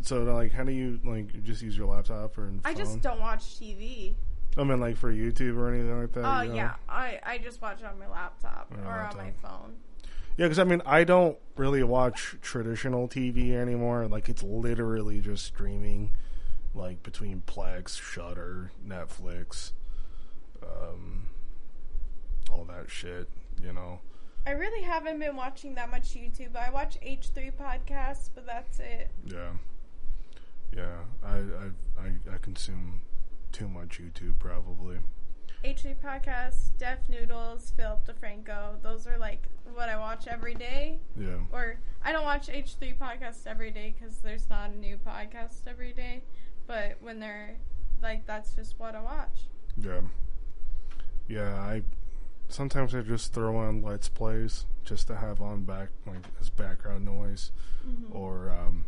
[0.00, 2.60] So like, how do you like just use your laptop or phone?
[2.64, 4.14] I just don't watch TV.
[4.56, 6.24] I mean, like for YouTube or anything like that.
[6.24, 6.54] Oh you know?
[6.54, 9.74] yeah, I I just watch it on my laptop On or on my phone.
[10.36, 14.06] Yeah, because I mean, I don't really watch traditional TV anymore.
[14.08, 16.10] Like, it's literally just streaming,
[16.74, 19.72] like between Plex, Shudder, Netflix,
[20.62, 21.26] um,
[22.50, 23.28] all that shit.
[23.62, 24.00] You know.
[24.46, 26.56] I really haven't been watching that much YouTube.
[26.56, 29.10] I watch H3 podcasts, but that's it.
[29.24, 29.50] Yeah.
[30.76, 30.96] Yeah.
[31.24, 33.02] I I I, I consume
[33.52, 34.98] too much YouTube probably.
[35.64, 38.82] H3 podcasts, Def Noodles, Philip DeFranco.
[38.82, 40.98] Those are like what I watch every day.
[41.16, 41.38] Yeah.
[41.52, 45.92] Or I don't watch H3 podcasts every day because there's not a new podcast every
[45.92, 46.22] day.
[46.66, 47.56] But when they're
[48.02, 49.46] like, that's just what I watch.
[49.76, 50.00] Yeah.
[51.28, 51.82] Yeah, I
[52.52, 57.04] sometimes I just throw on let's plays just to have on back like as background
[57.04, 57.50] noise
[57.86, 58.16] Mm-hmm.
[58.16, 58.84] or um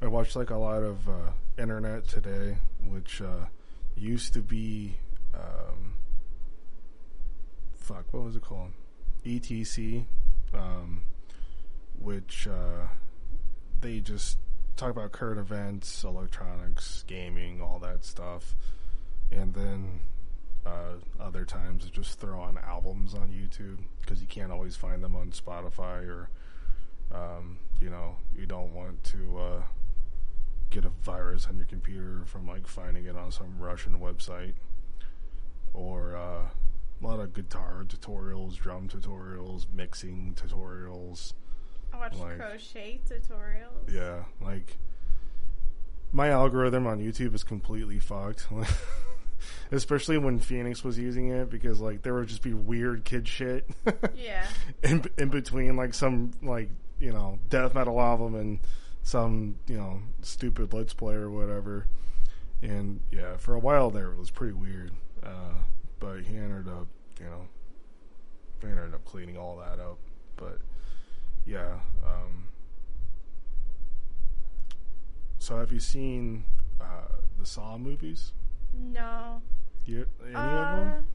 [0.00, 2.58] I watched like a lot of uh internet today
[2.88, 3.46] which uh
[3.96, 4.96] used to be
[5.34, 5.94] um
[7.74, 8.70] fuck what was it called
[9.24, 10.04] ETC
[10.54, 11.02] um
[11.98, 12.86] which uh
[13.80, 14.38] they just
[14.76, 18.54] talk about current events, electronics, gaming, all that stuff.
[19.32, 20.00] And then
[20.66, 25.14] uh, other times just throw on albums on YouTube because you can't always find them
[25.14, 26.28] on Spotify or,
[27.12, 29.62] um, you know, you don't want to uh,
[30.70, 34.54] get a virus on your computer from like finding it on some Russian website
[35.72, 36.48] or, uh,
[37.02, 41.34] a lot of guitar tutorials, drum tutorials, mixing tutorials.
[41.92, 43.92] I watch Like- crochet tutorials.
[43.92, 44.78] Yeah, like
[46.12, 48.46] my algorithm on YouTube is completely fucked.
[49.72, 53.68] Especially when Phoenix was using it because like there would just be weird kid shit
[54.16, 54.46] Yeah.
[54.82, 58.60] in in between like some like, you know, death metal album and
[59.02, 61.86] some, you know, stupid let's play or whatever.
[62.62, 64.92] And yeah, for a while there it was pretty weird.
[65.22, 65.54] Uh
[65.98, 66.86] but he ended up,
[67.20, 67.46] you know,
[68.60, 69.98] he ended up cleaning all that up.
[70.36, 70.58] But
[71.46, 72.48] yeah, um
[75.38, 76.44] so have you seen
[76.80, 78.32] uh, the Saw movies?
[78.78, 79.42] No.
[79.84, 81.06] You, any Uh, of them?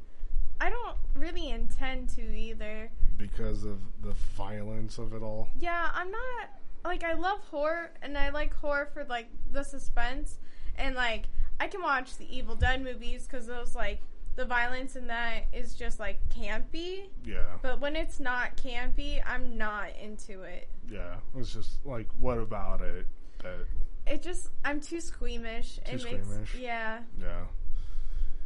[0.60, 2.92] I don't really intend to either.
[3.18, 5.50] Because of the violence of it all.
[5.60, 6.50] Yeah, I'm not
[6.84, 10.40] like I love horror and I like horror for like the suspense
[10.78, 11.26] and like
[11.60, 14.02] I can watch the Evil Dead movies cuz those like
[14.36, 19.58] the violence in that is just like campy, Yeah, but when it's not campy, I'm
[19.58, 20.70] not into it.
[20.90, 21.16] yeah.
[21.36, 23.06] It's just like, what about it?
[23.44, 23.66] That
[24.12, 25.76] It just I'm too squeamish.
[25.86, 26.56] Too it makes squeamish?
[26.60, 27.00] yeah.
[27.20, 27.44] yeah,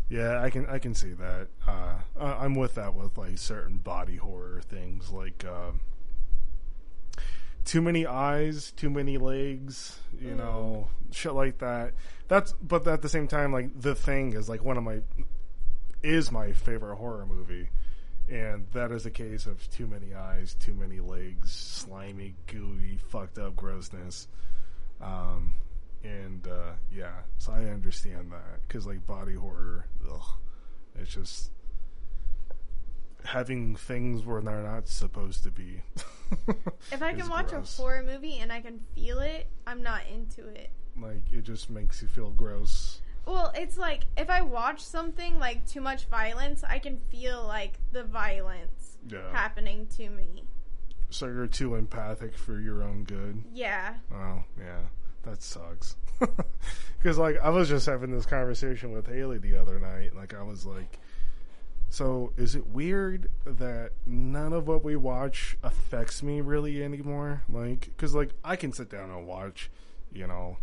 [0.09, 0.41] yeah.
[0.41, 1.47] I can I can see that.
[1.67, 5.79] Uh, I- I'm with that with like certain body horror things, like um,
[7.63, 9.99] too many eyes, too many legs.
[10.19, 10.37] You Mm.
[10.37, 11.93] know, shit like that.
[12.27, 15.01] That's but at the same time, like the thing is like one of my
[16.03, 17.69] is my favorite horror movie.
[18.27, 23.37] And that is a case of too many eyes, too many legs, slimy, gooey, fucked
[23.37, 24.27] up grossness.
[25.01, 25.53] Um,
[26.03, 30.21] and uh, yeah, so I understand that because like body horror, ugh,
[30.99, 31.51] it's just
[33.23, 35.81] having things where they're not supposed to be.
[36.91, 37.77] If I can watch gross.
[37.77, 40.71] a horror movie and I can feel it, I'm not into it.
[40.99, 43.01] like it just makes you feel gross.
[43.27, 47.79] Well, it's like if I watch something like too much violence, I can feel like
[47.91, 49.31] the violence Yeah.
[49.31, 50.45] happening to me.
[51.09, 53.43] So you're too empathic for your own good.
[53.53, 53.95] Yeah.
[54.13, 54.81] Oh, yeah.
[55.23, 55.95] That sucks.
[56.97, 60.15] Because, like, I was just having this conversation with Haley the other night.
[60.15, 60.97] Like, I was like,
[61.91, 67.43] so is it weird that none of what we watch affects me really anymore?
[67.47, 69.69] Like, because, like, I can sit down and watch,
[70.11, 70.57] you know,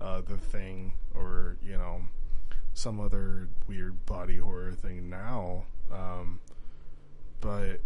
[0.00, 2.00] uh, The Thing or, you know,
[2.72, 5.64] some other weird body horror thing now.
[5.92, 6.40] Um,
[7.42, 7.80] but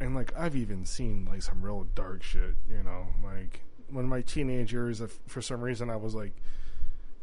[0.00, 4.22] and like I've even seen like some real dark shit, you know, like when my
[4.22, 6.34] teenage years, if for some reason I was like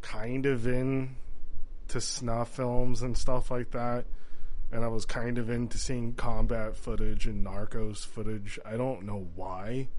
[0.02, 1.16] kind of in
[1.90, 4.06] to snuff films and stuff like that,
[4.72, 8.58] and I was kind of into seeing combat footage and Narcos footage.
[8.66, 9.90] I don't know why,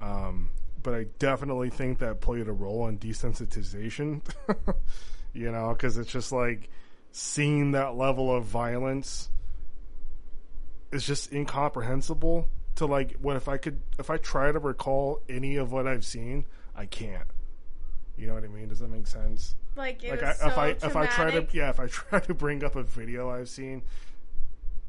[0.00, 0.50] um,
[0.82, 4.20] but I definitely think that played a role in desensitization.
[5.32, 6.68] you know, because it's just like
[7.12, 9.30] seeing that level of violence
[10.94, 15.56] is just incomprehensible to like what if I could if I try to recall any
[15.56, 17.28] of what I've seen, I can't.
[18.16, 18.68] You know what I mean?
[18.68, 19.54] Does that make sense?
[19.76, 22.34] Like like I, so if I if I try to yeah, if I try to
[22.34, 23.82] bring up a video I've seen,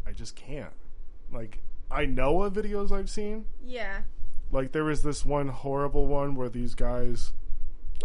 [0.05, 0.73] I just can't.
[1.31, 3.45] Like I know of videos I've seen.
[3.63, 4.01] Yeah.
[4.51, 7.33] Like there was this one horrible one where these guys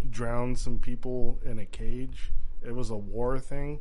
[0.09, 2.33] drowned some people in a cage.
[2.67, 3.81] It was a war thing.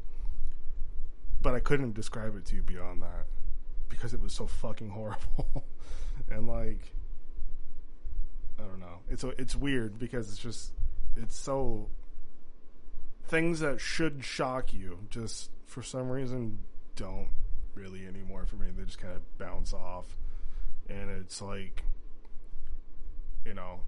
[1.42, 3.26] But I couldn't describe it to you beyond that
[3.90, 5.66] because it was so fucking horrible.
[6.32, 6.94] and like
[8.58, 9.00] I don't know.
[9.10, 10.74] It's it's weird because it's just
[11.16, 11.90] it's so
[13.26, 16.60] things that should shock you just for some reason
[16.96, 17.30] don't
[17.74, 18.68] really anymore for me.
[18.76, 20.18] They just kind of bounce off.
[20.90, 21.84] And it's like
[23.46, 23.80] you know,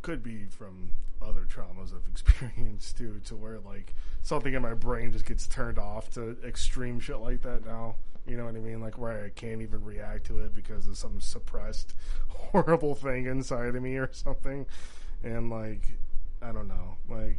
[0.00, 5.12] could be from other traumas I've experienced too, to where like something in my brain
[5.12, 7.96] just gets turned off to extreme shit like that now.
[8.26, 8.80] You know what I mean?
[8.80, 11.94] Like where I can't even react to it because of some suppressed
[12.28, 14.66] horrible thing inside of me or something.
[15.24, 15.88] And like,
[16.40, 16.96] I don't know.
[17.08, 17.38] Like,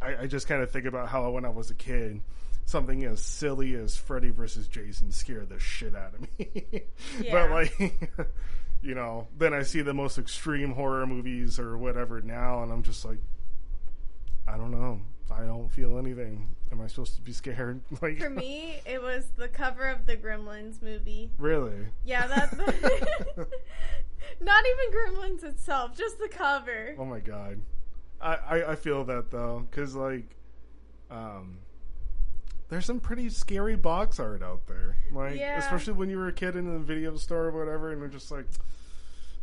[0.00, 2.22] I, I just kind of think about how when I was a kid,
[2.64, 6.62] something as silly as Freddy versus Jason scared the shit out of me.
[7.22, 7.48] Yeah.
[7.48, 8.08] but like,
[8.82, 12.82] you know, then I see the most extreme horror movies or whatever now, and I'm
[12.82, 13.18] just like,
[14.46, 15.00] I don't know.
[15.30, 16.54] I don't feel anything.
[16.72, 17.80] Am I supposed to be scared?
[18.02, 21.30] Like For me, it was the cover of the Gremlins movie.
[21.38, 21.86] really?
[22.04, 22.56] Yeah, that's
[24.40, 26.94] not even Gremlins itself, just the cover.
[26.98, 27.60] Oh my god,
[28.20, 30.36] I I, I feel that though, because like,
[31.10, 31.58] um,
[32.68, 34.96] there's some pretty scary box art out there.
[35.12, 35.58] Like, Yeah.
[35.58, 38.30] especially when you were a kid in the video store or whatever, and they're just
[38.30, 38.46] like,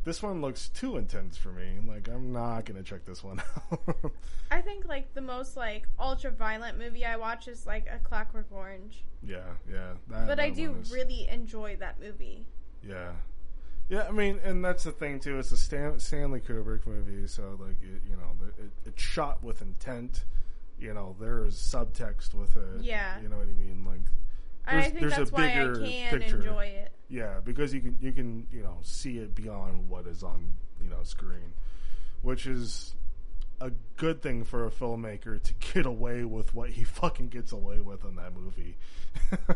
[0.04, 1.80] this one looks too intense for me.
[1.88, 3.42] Like I'm not gonna check this one
[3.72, 4.12] out.
[4.52, 8.48] I think like the most like ultra violent movie I watch is like A Clockwork
[8.52, 9.04] Orange.
[9.24, 9.40] yeah,
[9.72, 9.94] yeah.
[10.10, 12.46] That, But I do is- really enjoy that movie.
[12.88, 13.12] Yeah,
[13.90, 14.06] yeah.
[14.08, 15.40] I mean, and that's the thing too.
[15.40, 19.42] It's a Stan- Stanley Kubrick movie, so like it, you know, the, it, it's shot
[19.44, 20.26] with intent.
[20.80, 22.82] You know, there is subtext with it.
[22.82, 23.22] Yeah.
[23.22, 23.86] you know what I mean.
[23.88, 24.02] Like,
[24.66, 26.36] And I There's- think there's a that's why I bigger can picture.
[26.38, 26.92] enjoy it.
[27.10, 30.90] yeah, because you can you can you know see it beyond what is on you
[30.90, 31.54] know screen,
[32.22, 32.96] which is
[33.62, 37.80] a good thing for a filmmaker to get away with what he fucking gets away
[37.80, 38.78] with in that movie.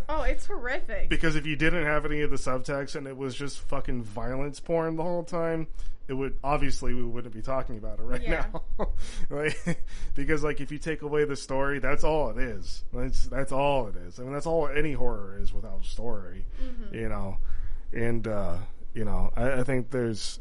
[0.10, 1.10] Oh, it's horrific.
[1.10, 4.60] Because if you didn't have any of the subtext and it was just fucking violence
[4.60, 5.68] porn the whole time,
[6.08, 8.45] it would obviously we wouldn't be talking about it right Yeah.
[8.80, 8.89] now.
[9.30, 9.80] like,
[10.16, 12.86] because like if you take away the story, that's all it is.
[12.93, 14.20] That's that's all it is.
[14.20, 16.45] I mean that's all any horror is without a story.
[16.91, 17.38] You know,
[17.93, 18.58] and uh,
[18.93, 20.39] you know I, I think there's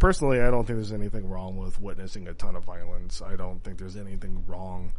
[0.00, 3.22] personally I don't think there's anything wrong with witnessing a ton of violence.
[3.22, 4.92] I don't think there's anything wrong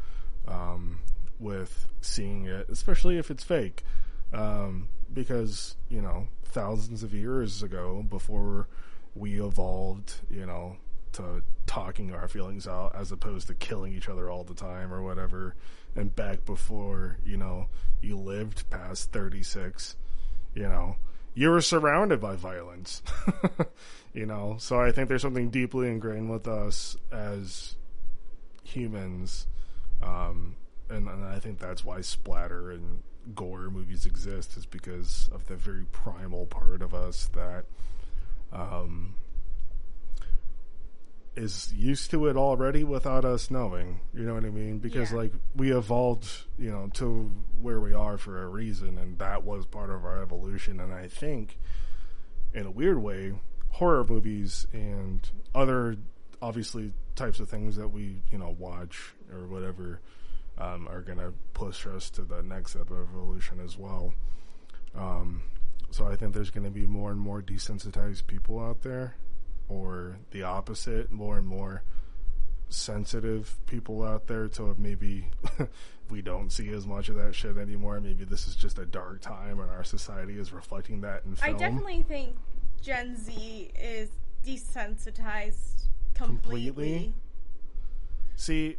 [0.48, 1.00] um,
[1.40, 3.84] with seeing it, especially if it's fake.
[4.32, 8.68] Um, because, you know, thousands of years ago, before
[9.14, 10.78] we evolved, you know,
[11.14, 15.02] to talking our feelings out as opposed to killing each other all the time or
[15.02, 15.56] whatever,
[15.96, 17.68] and back before, you know,
[18.02, 19.98] you lived past 36,
[20.54, 20.96] you know,
[21.34, 23.02] you were surrounded by violence.
[24.14, 27.76] you know, so I think there's something deeply ingrained with us as
[28.64, 29.48] humans
[30.02, 30.56] um,
[30.90, 33.04] and, and I think that's why splatter and
[33.36, 37.66] gore movies exist is because of the very primal part of us that
[38.52, 39.16] um,
[41.36, 44.02] is used to it already without us knowing.
[44.14, 44.80] You know what I mean?
[44.80, 45.18] Because Yeah.
[45.18, 49.66] like we evolved, you know, to where we are for a reason, and that was
[49.66, 50.80] part of our evolution.
[50.80, 51.58] And I think,
[52.54, 53.34] in a weird way,
[53.70, 55.96] horror movies and other
[56.42, 60.00] obviously types of things that we you know watch or whatever
[60.58, 64.14] um, are gonna push us to the next step of evolution as well.
[64.96, 65.44] Um,
[65.92, 69.16] so I think there's going to be more and more desensitized people out there,
[69.72, 71.84] or the opposite, more and more
[72.70, 75.28] sensitive people out there to maybe
[76.10, 78.00] we don't see as much of that shit anymore.
[78.00, 81.56] Maybe this is just a dark time and our society is reflecting that in film.
[81.56, 82.36] I definitely think
[82.82, 84.10] Gen Z is
[84.46, 86.66] desensitized completely.
[86.68, 87.14] Completely?
[88.36, 88.78] See,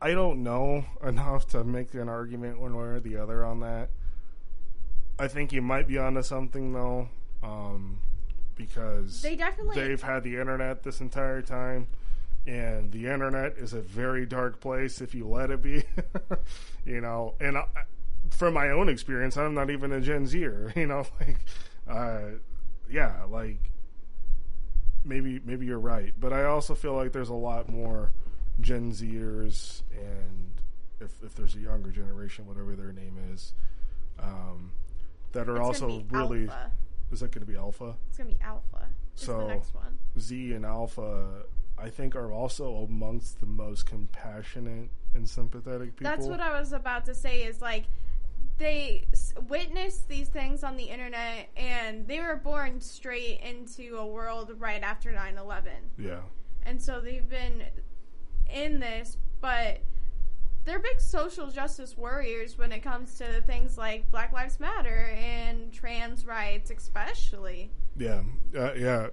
[0.00, 3.90] I don't know enough to make an argument one way or the other on that.
[5.18, 7.08] I think you might be onto something though,
[7.42, 8.00] um,
[8.66, 11.88] because They definitely they've had the internet this entire time,
[12.46, 15.84] and the internet is a very dark place if you let it be.
[16.84, 17.64] you know, and I,
[18.30, 20.72] from my own experience, I'm not even a Gen Zer.
[20.76, 21.38] You know, like,
[21.88, 22.20] uh,
[22.90, 23.58] yeah, like
[25.04, 28.12] maybe maybe you're right, but I also feel like there's a lot more
[28.60, 30.50] Gen Zers, and
[31.00, 33.52] if if there's a younger generation, whatever their name is,
[34.18, 34.72] um,
[35.32, 36.70] that are It's also really alpha.
[37.10, 37.96] Is that going to be alpha?
[38.08, 38.88] It's gonna be alpha.
[39.14, 39.98] So- the next one.
[40.18, 41.44] Z and Alpha,
[41.78, 46.10] I think, are also amongst the most compassionate and sympathetic people.
[46.10, 47.42] That's what I was about to say.
[47.44, 47.84] Is like
[48.58, 54.06] they s- witnessed these things on the internet, and they were born straight into a
[54.06, 55.70] world right after 9-11.
[55.98, 56.20] yeah,
[56.64, 57.62] and so they've been
[58.52, 59.80] in this, but
[60.64, 65.72] they're big social justice warriors when it comes to things like Black Lives Matter and
[65.72, 67.70] trans rights, especially.
[67.96, 68.22] yeah,
[68.56, 69.08] uh, yeah.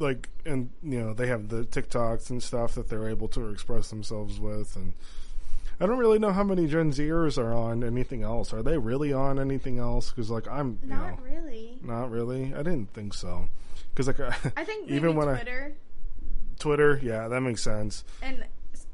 [0.00, 3.90] Like, and you know, they have the TikToks and stuff that they're able to express
[3.90, 4.92] themselves with, and
[5.80, 8.52] I don't really know how many Gen Zers are on anything else.
[8.52, 10.10] Are they really on anything else?
[10.10, 11.78] Because like I'm, you Not know, really.
[11.82, 12.54] not really.
[12.54, 13.48] I didn't think so.
[13.90, 14.20] Because like
[14.56, 15.74] I think even when I Twitter
[16.60, 18.04] Twitter, yeah, that makes sense.
[18.22, 18.44] and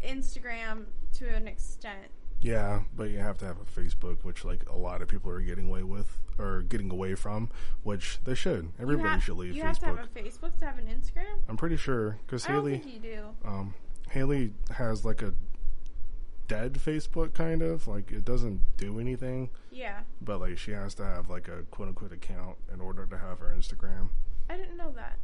[0.07, 0.85] Instagram
[1.15, 2.11] to an extent.
[2.41, 5.41] Yeah, but you have to have a Facebook, which like a lot of people are
[5.41, 7.49] getting away with or getting away from,
[7.85, 8.71] which they should.
[8.79, 9.97] Everybody have, should leave You have to Facebook.
[9.99, 11.39] have a Facebook to have an Instagram.
[11.49, 13.23] I'm pretty sure because I Haley, think you do.
[13.47, 13.75] um,
[14.11, 15.33] Haley has like a
[16.47, 21.05] dead Facebook kind of like it doesn't do anything, Yeah, but like she has to
[21.05, 24.09] have like a quote unquote account in order to have her Instagram.
[24.51, 25.19] I didn't know that.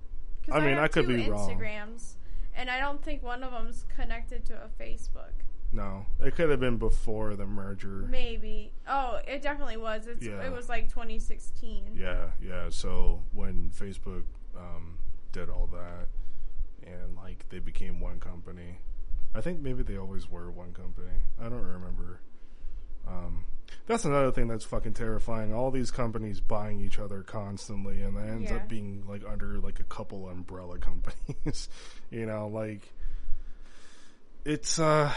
[0.50, 1.50] I mean, have I could be wrong.
[1.50, 2.14] Instagrams,
[2.54, 5.32] and I don't think one of them's connected to a Facebook.
[5.72, 8.04] No, it could have been before the merger.
[8.08, 8.72] Maybe.
[8.88, 10.06] Oh, it definitely was.
[10.08, 10.42] It's Yeah.
[10.44, 11.92] it was like 2016.
[11.94, 12.70] Yeah, yeah.
[12.70, 14.24] So when Facebook
[14.56, 14.98] um,
[15.32, 16.08] did all that,
[16.84, 18.78] and like they became one company,
[19.34, 21.18] I think maybe they always were one company.
[21.40, 22.20] I don't remember
[23.06, 23.44] Um,
[23.86, 25.54] that's another thing that's fucking terrifying.
[25.54, 28.56] All these companies buying each other constantly, and it ends Yeah.
[28.56, 31.68] up being like under like a couple umbrella companies.
[32.10, 32.92] you know, like
[34.44, 35.12] it's uh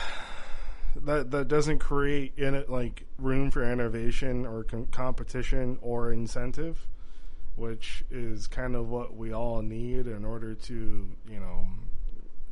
[0.95, 6.87] that that doesn't create in it like room for innovation or com- competition or incentive,
[7.55, 11.67] which is kind of what we all need in order to you know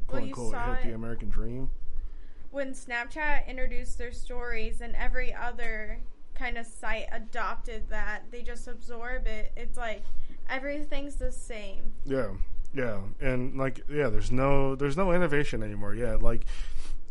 [0.08, 0.96] quote Well, unquote hit the.
[0.96, 1.70] American dream.
[2.52, 6.00] when Snapchat introduced their stories and every other
[6.36, 9.52] kind of site adopted that, they just absorb it.
[9.56, 10.04] It's like
[10.50, 11.94] everything's the same.
[12.06, 12.32] Yeah,
[12.74, 15.94] yeah, and like yeah, there's no there's no innovation anymore.
[15.94, 16.46] Yeah, like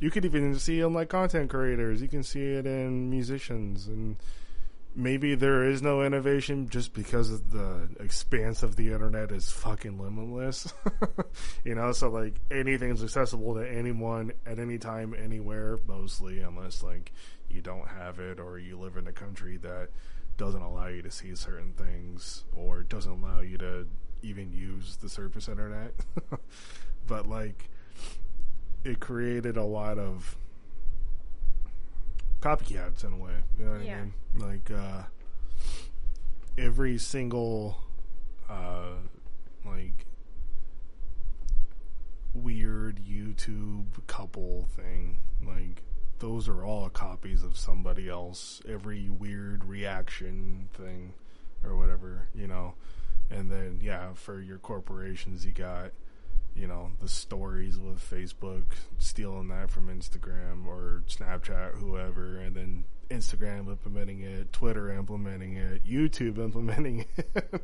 [0.01, 2.01] you could even see in like content creators.
[2.01, 4.17] You can see it in musicians, and
[4.97, 10.73] maybe there is no innovation just because the expanse of the internet is fucking limitless.
[11.65, 17.13] you know, so like anything's accessible to anyone at any time, anywhere, mostly, unless like
[17.51, 19.89] you don't have it or you live in a country that
[20.39, 23.87] doesn't allow you to see certain things or doesn't allow you to
[24.23, 25.93] even use the surface internet.
[27.07, 27.69] but like
[28.85, 30.37] it created a lot of
[32.41, 33.35] copycats in a way.
[33.59, 33.99] You know what Yeah.
[33.99, 34.15] I mean?
[34.37, 35.03] Like uh
[36.57, 37.79] every single
[38.49, 38.95] uh
[39.65, 40.07] like
[42.35, 45.83] weird YouTube couple thing, like
[46.21, 48.61] those are all copies of somebody else.
[48.69, 51.15] Every weird reaction thing
[51.65, 52.75] or whatever, you know.
[53.31, 55.91] And then yeah, for your corporations you got
[56.55, 58.65] you know, the stories with Facebook
[58.99, 65.85] stealing that from Instagram or Snapchat, whoever, and then Instagram implementing it, Twitter implementing it,
[65.85, 67.63] YouTube implementing it.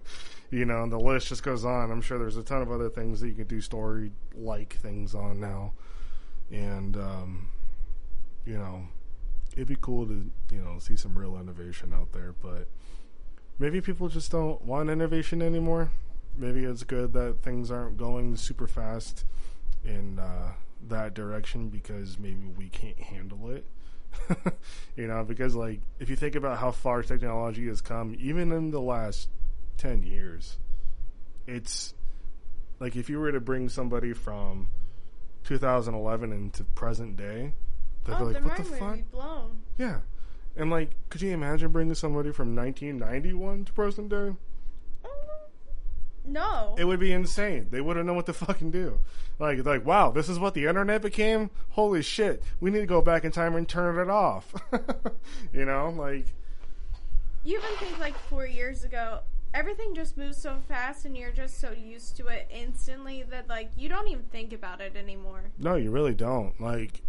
[0.51, 1.91] you know, and the list just goes on.
[1.91, 5.15] I'm sure there's a ton of other things that you can do story like things
[5.15, 5.73] on now.
[6.51, 7.49] And, um,
[8.45, 8.87] you know,
[9.53, 12.69] it'd be cool to, you know, see some real innovation out there, but
[13.59, 15.91] maybe people just don't want innovation anymore.
[16.39, 19.25] Maybe it's good that things aren't going super fast
[19.85, 20.53] in uh,
[20.89, 23.65] that direction because maybe we can't handle it.
[24.97, 28.71] you know, because like if you think about how far technology has come, even in
[28.71, 29.29] the last
[29.77, 30.59] ten years,
[31.47, 31.95] it's
[32.81, 34.69] like if you were to bring somebody from
[35.45, 37.53] 2011 into present day,
[38.05, 39.59] they'd oh, be like, "What the fuck?" blown.
[39.79, 40.01] Yeah,
[40.57, 44.33] and like, could you imagine bringing somebody from 1991 to present day?
[46.27, 46.75] No.
[46.79, 47.69] It would be insane.
[47.71, 49.01] They wouldn't know what to fucking do.
[49.39, 51.51] Like, like, wow, this is what the internet became.
[51.71, 54.55] Holy shit, we need to go back in time and turn it off.
[55.53, 56.27] you know, like,
[57.45, 59.21] you even think like four years ago,
[59.55, 63.71] everything just moves so fast and you're just so used to it instantly that like
[63.77, 65.45] you don't even think about it anymore.
[65.59, 66.61] no, you really don't.
[66.61, 67.03] Like,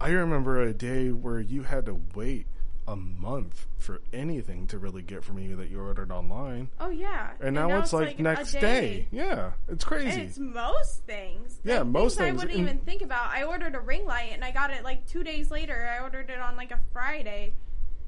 [0.00, 2.46] I remember a day where you had to wait
[2.86, 7.30] a month for anything to really get from you that you ordered online, Oh yeah.
[7.40, 9.08] and, now, it's, like, a next day.
[9.10, 10.08] Yeah, it's crazy.
[10.10, 11.60] And it's most things.
[11.64, 12.36] Yeah, Like, most I things.
[12.42, 13.28] wouldn't And- even think about.
[13.30, 15.88] I ordered a ring light and I got it like two days later.
[15.98, 17.54] I ordered it on like a Friday.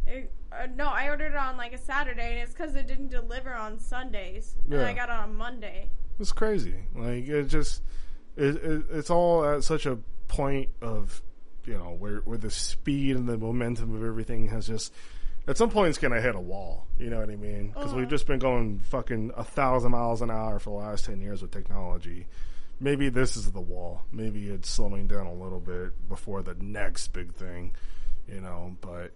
[0.06, 3.08] It- uh, no, I ordered it on like a Saturday, and it's because it didn't
[3.08, 4.86] deliver on Sundays, and Yeah.
[4.86, 5.90] I got it on Monday.
[6.20, 6.76] It's crazy.
[6.94, 7.82] Like it just
[8.36, 9.98] it, it it's all at such a
[10.28, 11.22] point of
[11.66, 14.92] you know where where the speed and the momentum of everything has just
[15.48, 16.86] at some point it's gonna hit a wall.
[16.98, 17.68] You know what I mean?
[17.68, 18.10] Because we've Uh-huh.
[18.10, 21.50] just been going fucking a thousand miles an hour for the last ten years with
[21.50, 22.26] technology.
[22.80, 24.02] Maybe this is the wall.
[24.12, 27.72] Maybe it's slowing down a little bit before the next big thing.
[28.28, 29.12] You know, but.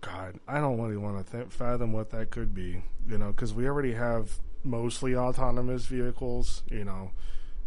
[0.00, 3.54] God, I don't really want to th- fathom what that could be, you know, because
[3.54, 7.10] we already have mostly autonomous vehicles, you know,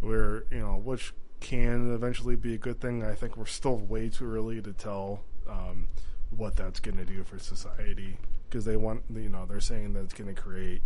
[0.01, 3.03] where, you know, which can eventually be a good thing.
[3.03, 5.87] I think we're still way too early to tell um,
[6.35, 8.17] what that's going to do for society
[8.49, 10.81] because they want, you know, they're saying that it's going to create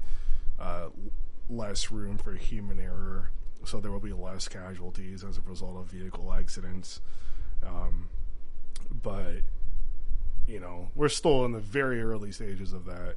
[0.59, 0.89] uh,
[1.49, 3.29] less room for human error,
[3.65, 7.01] so there will be less casualties as a result of vehicle accidents.
[7.65, 8.09] Um,
[9.03, 9.41] but
[10.47, 13.15] you know, we're still in the very early stages of that.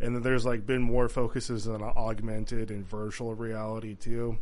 [0.00, 4.38] And then there's like been more focuses on augmented and virtual reality too.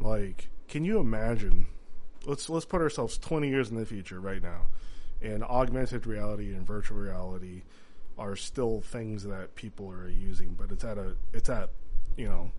[0.00, 1.66] Like, can you imagine?
[2.26, 4.66] Let's let's put ourselves 20 years in the future right now.
[5.22, 7.62] And augmented reality and virtual reality
[8.16, 11.70] are still things that people are using, but it's at a it's at,
[12.16, 12.52] you know,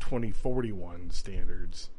[0.00, 1.90] 2041 standards.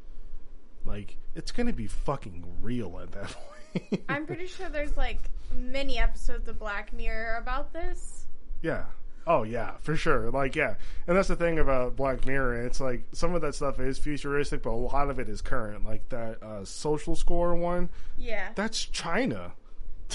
[0.86, 3.36] Like, it's going to be fucking real at that
[3.92, 4.04] point.
[4.10, 5.20] I'm pretty sure there's like
[5.54, 8.26] many episodes of Black Mirror about this.
[8.62, 8.86] Yeah.
[9.30, 10.32] Oh yeah, for sure.
[10.32, 10.74] Like yeah,
[11.08, 12.66] and that's the thing about Black Mirror.
[12.66, 15.86] It's like some of that stuff is futuristic, but a lot of it is current.
[15.86, 17.90] Like that uh, social score one.
[18.18, 18.50] Yeah.
[18.56, 19.54] That's China.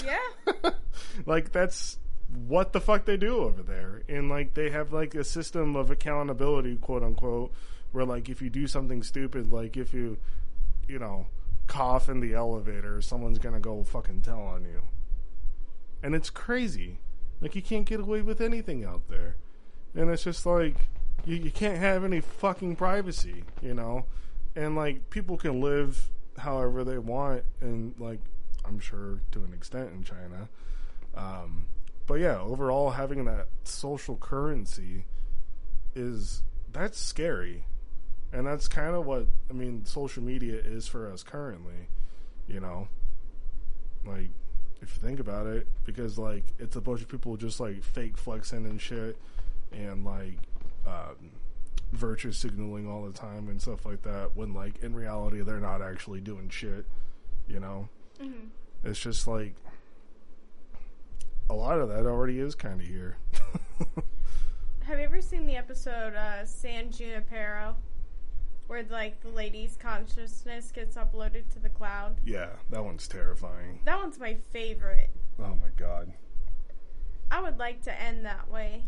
[0.05, 0.69] Yeah.
[1.25, 1.97] like that's
[2.45, 4.03] what the fuck they do over there.
[4.09, 7.53] And like they have like a system of accountability, quote unquote,
[7.93, 10.17] where like if you do something stupid, like if you,
[10.89, 11.27] you know,
[11.67, 14.81] cough in the elevator, someone's gonna go fucking tell on you.
[16.03, 16.99] And it's crazy.
[17.41, 19.35] Like you can't get away with anything out there.
[19.93, 20.75] And it's just like
[21.25, 24.05] you, you can't have any fucking privacy, you know?
[24.55, 28.19] And like people can live however they want and like
[28.65, 30.49] I'm sure to an extent in China.
[31.15, 31.67] Um,
[32.07, 35.05] but yeah, overall having that social currency
[35.95, 37.65] is that's scary.
[38.33, 41.87] And that's kind of what I mean social media is for us currently,
[42.47, 42.89] you know.
[44.05, 44.29] Like
[44.81, 48.17] if you think about it because like it's a bunch of people just like fake
[48.17, 49.17] flexing and shit
[49.71, 50.37] and like
[50.85, 51.31] um,
[51.93, 55.81] virtue signaling all the time and stuff like that when like in reality they're not
[55.81, 56.85] actually doing shit
[57.47, 57.87] you know?
[58.21, 58.49] Mhm.
[58.83, 59.55] it's just like
[61.49, 63.17] a lot of that already is kind of here.
[64.85, 67.75] Have you ever seen the episode uh, San Junipero,
[68.67, 72.17] where like the lady's consciousness gets uploaded to the cloud?
[72.25, 75.09] yeah that one's terrifying That one's my favorite.
[75.39, 76.13] oh my god
[77.31, 78.83] I would like to end that way.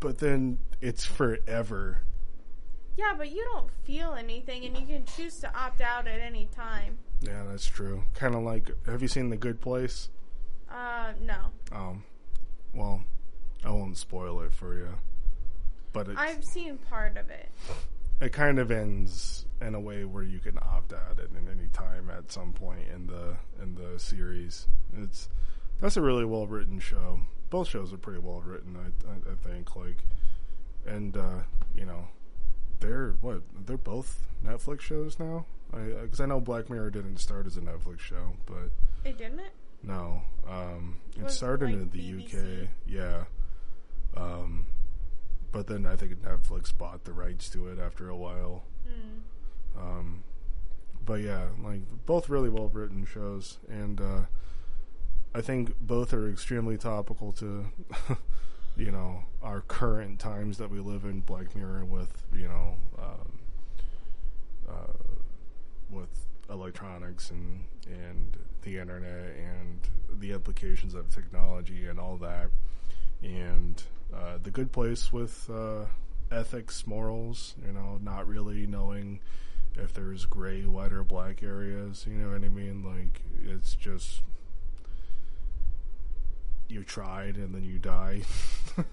[0.00, 2.00] but then it's forever
[2.96, 6.46] Yeah, but you don't feel anything, and you can choose to opt out at any
[6.46, 6.98] time.
[7.20, 10.08] yeah that's true kind of like have you seen the good place
[10.70, 11.36] Uh, no.
[11.72, 12.04] um
[12.74, 13.02] well
[13.64, 14.88] i won't spoil it for you
[15.94, 17.48] but I've seen part of it.
[18.20, 22.10] it kind of ends in a way where you can opt out at any time
[22.10, 24.66] at some point in the in the series.
[25.00, 25.30] It's
[25.80, 27.20] that's a really well written show.
[27.48, 29.74] Both shows are pretty well written, I, I, I think.
[29.76, 29.98] Like,
[30.86, 31.38] and uh,
[31.74, 32.08] you know,
[32.80, 35.46] they're what they're both Netflix shows now.
[35.72, 38.70] I because I know Black Mirror didn't start as a Netflix show, but
[39.04, 39.52] It didn't it?
[39.82, 42.62] no, um, it Was it started like in the BBC?
[42.64, 42.68] UK.
[42.86, 43.24] Yeah.
[44.16, 44.66] Um,
[45.54, 48.64] but then I think Netflix bought the rights to it after a while.
[48.88, 49.80] Mm.
[49.80, 50.24] Um,
[51.06, 54.22] but yeah, like both really well written shows, and uh,
[55.32, 57.66] I think both are extremely topical to,
[58.76, 61.20] you know, our current times that we live in.
[61.20, 63.38] Black Mirror with you know, um,
[64.68, 65.14] uh,
[65.88, 69.80] with electronics and and the internet and
[70.20, 72.50] the implications of technology and all that,
[73.22, 73.84] and
[74.14, 75.86] uh, the Good Place with uh,
[76.30, 77.54] ethics, morals.
[77.66, 79.20] You know, not really knowing
[79.76, 82.06] if there's gray, white, or black areas.
[82.08, 82.82] You know what I mean?
[82.84, 84.22] Like it's just
[86.68, 88.22] you tried and then you die.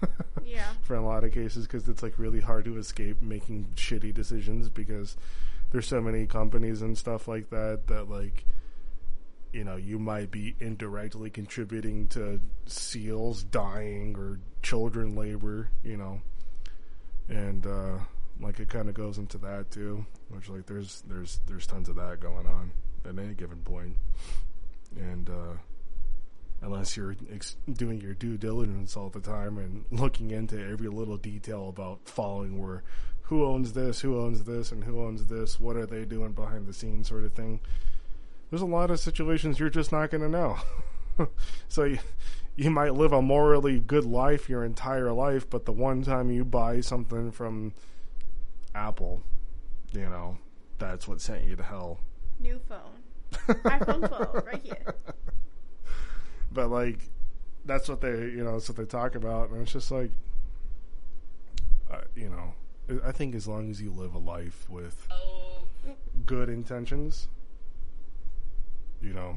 [0.44, 0.72] Yeah.
[0.82, 4.68] For a lot of cases, because it's like really hard to escape making shitty decisions
[4.68, 5.16] because
[5.70, 8.44] there's so many companies and stuff like that that like
[9.52, 16.20] you know you might be indirectly contributing to seals dying or children labor you know
[17.28, 17.98] and uh
[18.40, 21.96] like it kind of goes into that too which like there's there's there's tons of
[21.96, 22.72] that going on
[23.04, 23.96] at any given point.
[24.96, 25.54] and uh
[26.62, 31.16] unless you're ex- doing your due diligence all the time and looking into every little
[31.16, 32.82] detail about following where
[33.22, 36.66] who owns this who owns this and who owns this what are they doing behind
[36.66, 37.60] the scenes sort of thing
[38.52, 40.58] there's a lot of situations you're just not going to know
[41.68, 41.98] so you,
[42.54, 46.44] you might live a morally good life your entire life but the one time you
[46.44, 47.72] buy something from
[48.74, 49.22] apple
[49.92, 50.36] you know
[50.78, 51.98] that's what sent you to hell
[52.38, 53.54] New phone.
[53.64, 54.94] iPhone 12, right here.
[56.52, 56.98] but like
[57.64, 60.10] that's what they you know that's what they talk about and it's just like
[61.90, 62.52] uh, you know
[62.90, 65.06] I- i think as long as you live a life with
[66.26, 67.28] good intentions
[69.02, 69.36] you know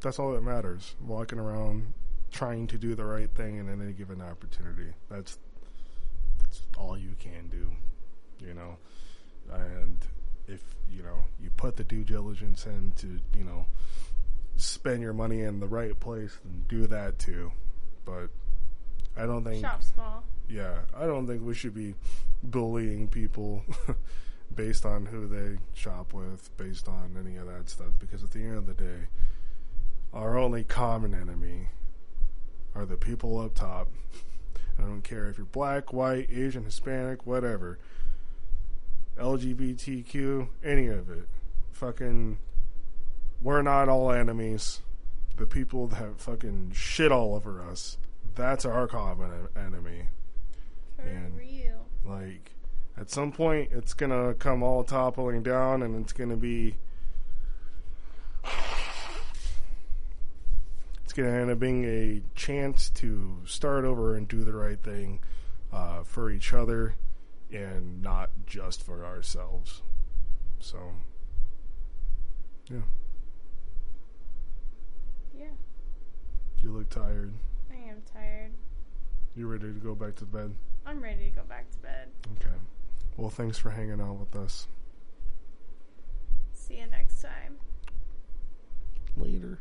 [0.00, 0.94] that's all that matters.
[1.00, 1.92] Walking around
[2.32, 4.92] trying to do the right thing in any given opportunity.
[5.10, 5.38] That's
[6.40, 7.70] that's all you can do
[8.46, 8.76] you know?
[9.52, 9.98] And
[10.46, 13.66] if you know you put the due diligence in to you know
[14.56, 17.52] spend your money in the right place then do that too.
[18.04, 18.28] But
[19.16, 20.22] i don't think Shop small.
[20.48, 21.94] yeah i don't think we should be
[22.44, 23.64] bullying people
[24.54, 28.40] based on who they shop with based on any of that stuff because at the
[28.40, 29.06] end of the day
[30.12, 31.68] our only common enemy
[32.74, 33.88] are the people up top.
[34.78, 37.78] I don't care if you're black white asian hispanic whatever.
[39.18, 41.28] Lgbtq any of it.
[41.72, 42.38] Fucking
[43.42, 44.80] we're not all enemies.
[45.36, 47.96] The people that fucking shit all over us
[48.34, 50.08] that's our common enemy.
[50.96, 51.86] For And- real.
[52.04, 52.52] like
[52.96, 56.76] at some point it's gonna come all toppling down and it's gonna be
[61.10, 64.80] it's going to end up being a chance to start over and do the right
[64.80, 65.18] thing
[65.72, 66.94] uh, for each other
[67.50, 69.82] and not just for ourselves.
[70.60, 70.78] So,
[72.70, 72.82] yeah.
[75.36, 75.46] Yeah,
[76.62, 77.34] You look tired.
[77.72, 78.52] I am tired.
[79.34, 80.54] You ready to go back to bed?
[80.86, 82.06] I'm ready to go back to bed.
[82.36, 82.54] Okay.
[83.16, 84.66] Well, thanks for hanging out with us.
[86.52, 87.58] See you next time.
[89.16, 89.58] Later.